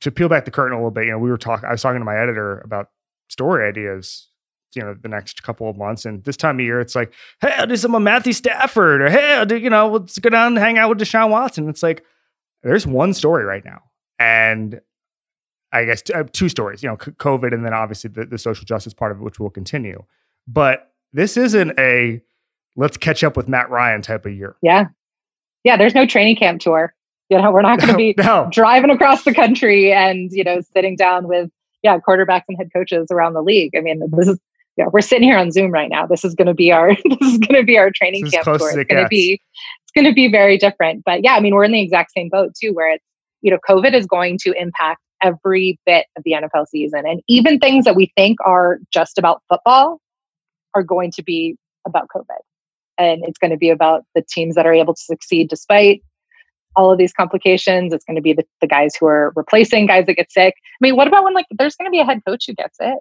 [0.00, 1.68] to peel back the curtain a little bit, you know, we were talking.
[1.68, 2.90] I was talking to my editor about
[3.28, 4.28] story ideas.
[4.74, 7.52] You know, the next couple of months, and this time of year, it's like, hey,
[7.56, 10.48] I'll do some of Matthew Stafford, or hey, I'll do, you know, let's go down
[10.48, 11.70] and hang out with Deshaun Watson.
[11.70, 12.04] It's like
[12.62, 13.84] there's one story right now,
[14.18, 14.80] and
[15.72, 16.82] I guess uh, two stories.
[16.82, 19.48] You know, COVID, and then obviously the, the social justice part of it, which will
[19.48, 20.04] continue.
[20.46, 22.20] But this isn't a
[22.74, 24.56] let's catch up with Matt Ryan type of year.
[24.60, 24.86] Yeah,
[25.64, 25.78] yeah.
[25.78, 26.94] There's no training camp tour.
[27.28, 28.48] You know, we're not going to be no.
[28.50, 31.50] driving across the country and, you know, sitting down with,
[31.82, 33.72] yeah, quarterbacks and head coaches around the league.
[33.76, 34.38] I mean, this is,
[34.76, 36.06] yeah, we're sitting here on Zoom right now.
[36.06, 38.56] This is going to be our, this is going to be our training camp tour.
[38.56, 39.40] It's going to be,
[39.82, 41.02] it's going to be very different.
[41.04, 43.04] But yeah, I mean, we're in the exact same boat too, where it's,
[43.42, 47.02] you know, COVID is going to impact every bit of the NFL season.
[47.06, 50.00] And even things that we think are just about football
[50.74, 51.56] are going to be
[51.86, 52.40] about COVID.
[52.98, 56.02] And it's going to be about the teams that are able to succeed despite
[56.76, 57.92] all of these complications.
[57.92, 60.54] It's going to be the, the guys who are replacing guys that get sick.
[60.58, 62.76] I mean, what about when like there's going to be a head coach who gets
[62.80, 62.98] it?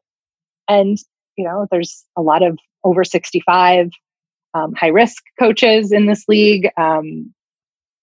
[0.67, 0.97] And,
[1.37, 3.89] you know, there's a lot of over 65
[4.53, 6.69] um, high risk coaches in this league.
[6.77, 7.33] Um,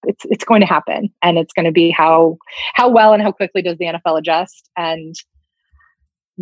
[0.05, 2.37] it's it's going to happen, and it's going to be how
[2.75, 4.68] how well and how quickly does the NFL adjust?
[4.77, 5.14] And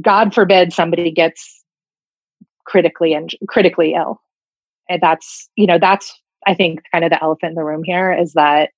[0.01, 1.62] God forbid somebody gets
[2.64, 4.20] critically and critically ill
[4.91, 6.12] and that's you know that's
[6.47, 8.70] I think kind of the elephant in the room here is that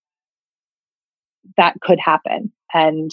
[1.57, 3.11] that could happen, and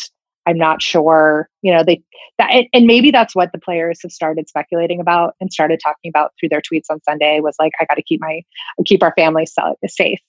[0.49, 2.01] I'm not sure, you know, they
[2.39, 6.31] that and maybe that's what the players have started speculating about and started talking about
[6.39, 8.41] through their tweets on Sunday was like, I got to keep my
[8.85, 9.45] keep our family
[9.87, 10.19] safe,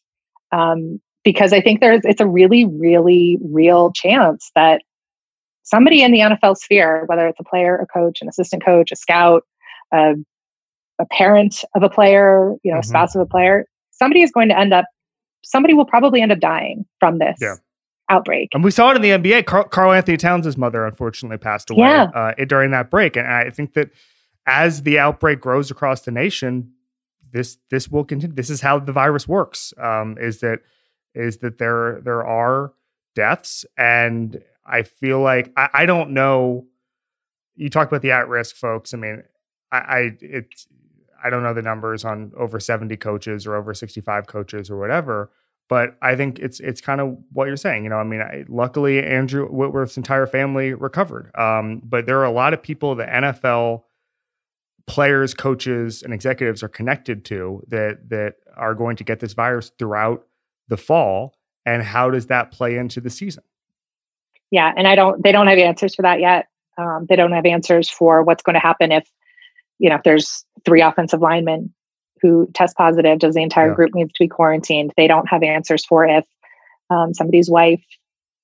[0.53, 4.83] um, because I think there's it's a really really real chance that
[5.63, 8.97] somebody in the NFL sphere, whether it's a player, a coach, an assistant coach, a
[8.97, 9.45] scout,
[9.93, 10.15] a,
[10.99, 12.81] a parent of a player, you know, mm-hmm.
[12.81, 14.85] a spouse of a player, somebody is going to end up.
[15.43, 17.39] Somebody will probably end up dying from this.
[17.41, 17.55] Yeah
[18.11, 18.51] outbreak.
[18.53, 19.47] And we saw it in the NBA.
[19.47, 22.11] Karl Anthony Towns' mother unfortunately passed away yeah.
[22.15, 23.91] uh, during that break, and I think that
[24.47, 26.73] as the outbreak grows across the nation,
[27.33, 28.35] this this will continue.
[28.35, 29.73] This is how the virus works.
[29.79, 30.61] Um, is that
[31.15, 32.73] is that there there are
[33.15, 36.67] deaths, and I feel like I, I don't know.
[37.55, 38.95] You talk about the at risk folks.
[38.95, 39.23] I mean,
[39.71, 40.67] I, I it's
[41.23, 44.79] I don't know the numbers on over seventy coaches or over sixty five coaches or
[44.79, 45.31] whatever
[45.71, 47.85] but I think it's it's kind of what you're saying.
[47.85, 52.25] You know, I mean, I, luckily Andrew Whitworth's entire family recovered, um, but there are
[52.25, 53.85] a lot of people the NFL
[54.89, 59.71] players, coaches, and executives are connected to that that are going to get this virus
[59.79, 60.27] throughout
[60.67, 61.37] the fall.
[61.65, 63.45] And how does that play into the season?
[64.51, 65.23] Yeah, and I don't.
[65.23, 66.47] They don't have answers for that yet.
[66.79, 69.09] Um, they don't have answers for what's going to happen if
[69.79, 71.73] you know if there's three offensive linemen
[72.23, 73.75] who test positive, does the entire yeah.
[73.75, 74.93] group needs to be quarantined?
[74.97, 76.25] They don't have answers for if
[76.91, 77.83] um, somebody's wife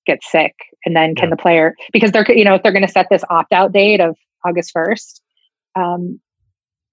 [0.06, 0.54] gets sick,
[0.84, 1.30] and then can yeah.
[1.30, 4.00] the player because they're you know if they're going to set this opt out date
[4.00, 5.22] of August first,
[5.74, 6.20] um,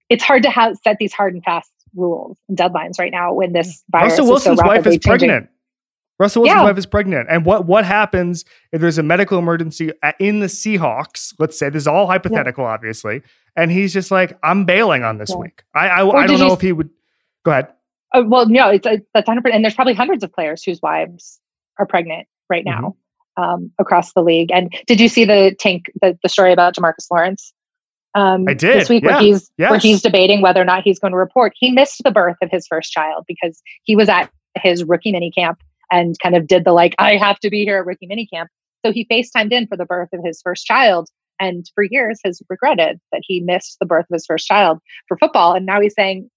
[0.08, 3.52] it's hard to have set these hard and fast rules and deadlines right now when
[3.52, 4.12] this virus.
[4.12, 5.28] Russell Wilson's so wife is changing.
[5.28, 5.48] pregnant.
[6.18, 6.64] Russell Wilson's yeah.
[6.64, 7.28] wife is pregnant.
[7.28, 11.34] And what what happens if there's a medical emergency in the Seahawks?
[11.38, 12.70] Let's say this is all hypothetical, yeah.
[12.70, 13.22] obviously.
[13.56, 15.36] And he's just like, I'm bailing on this yeah.
[15.36, 15.62] week.
[15.74, 16.90] I I, I don't know if he would.
[17.44, 17.68] Go ahead.
[18.14, 19.56] Uh, well, no, it's uh, that's hundred percent.
[19.56, 21.40] And there's probably hundreds of players whose wives
[21.78, 22.96] are pregnant right now
[23.38, 23.42] mm-hmm.
[23.42, 24.50] um, across the league.
[24.52, 27.52] And did you see the tank the, the story about Demarcus Lawrence?
[28.14, 29.70] Um, I did this week where he's yes.
[29.70, 31.52] where he's debating whether or not he's going to report.
[31.56, 35.32] He missed the birth of his first child because he was at his rookie mini
[35.32, 35.60] camp
[35.90, 38.46] and kind of did the like, I have to be here at rookie minicamp.
[38.84, 41.08] So he FaceTimed in for the birth of his first child
[41.40, 44.78] and for years has regretted that he missed the birth of his first child
[45.08, 45.54] for football.
[45.54, 46.30] And now he's saying,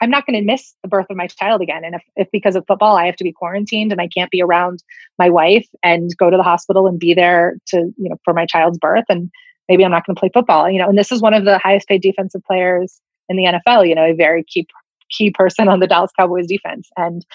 [0.00, 1.84] I'm not going to miss the birth of my child again.
[1.84, 4.42] And if, if because of football, I have to be quarantined and I can't be
[4.42, 4.82] around
[5.18, 8.46] my wife and go to the hospital and be there to, you know, for my
[8.46, 9.30] child's birth, and
[9.68, 11.58] maybe I'm not going to play football, you know, and this is one of the
[11.58, 14.66] highest paid defensive players in the NFL, you know, a very key
[15.10, 16.88] key person on the Dallas Cowboys defense.
[16.96, 17.26] And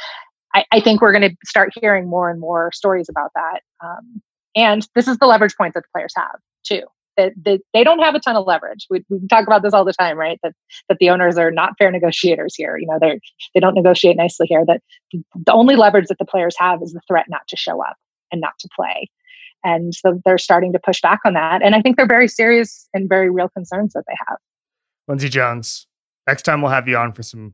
[0.55, 3.59] I, I think we're going to start hearing more and more stories about that.
[3.83, 4.21] Um,
[4.55, 6.81] and this is the leverage point that the players have too.
[7.17, 7.33] That,
[7.73, 8.87] they don't have a ton of leverage.
[8.89, 10.37] We, we talk about this all the time, right?
[10.43, 10.53] That
[10.89, 12.77] that the owners are not fair negotiators here.
[12.77, 13.21] You know, they
[13.53, 14.65] they don't negotiate nicely here.
[14.65, 14.81] That
[15.13, 17.95] the only leverage that the players have is the threat not to show up
[18.33, 19.09] and not to play.
[19.63, 21.63] And so they're starting to push back on that.
[21.63, 24.37] And I think they're very serious and very real concerns that they have.
[25.07, 25.87] Lindsay Jones,
[26.27, 27.53] next time we'll have you on for some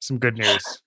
[0.00, 0.81] some good news.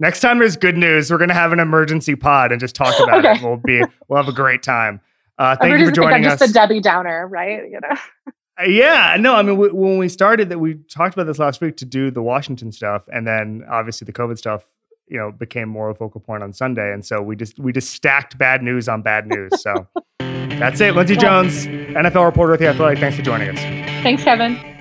[0.00, 3.24] Next time there's good news, we're gonna have an emergency pod and just talk about
[3.24, 3.32] okay.
[3.32, 3.42] it.
[3.42, 5.00] We'll be we'll have a great time.
[5.38, 6.40] Uh, thank you for joining I'm us.
[6.40, 7.68] Just a Debbie Downer, right?
[7.68, 8.32] You know.
[8.60, 11.60] Uh, yeah, no, I mean, we, when we started that, we talked about this last
[11.60, 14.64] week to do the Washington stuff, and then obviously the COVID stuff,
[15.06, 17.72] you know, became more of a focal point on Sunday, and so we just we
[17.72, 19.60] just stacked bad news on bad news.
[19.60, 19.86] So
[20.18, 20.94] that's it.
[20.94, 22.98] Lindsay Jones, NFL reporter with the Athletic.
[22.98, 23.58] Thanks for joining us.
[24.02, 24.77] Thanks, Kevin.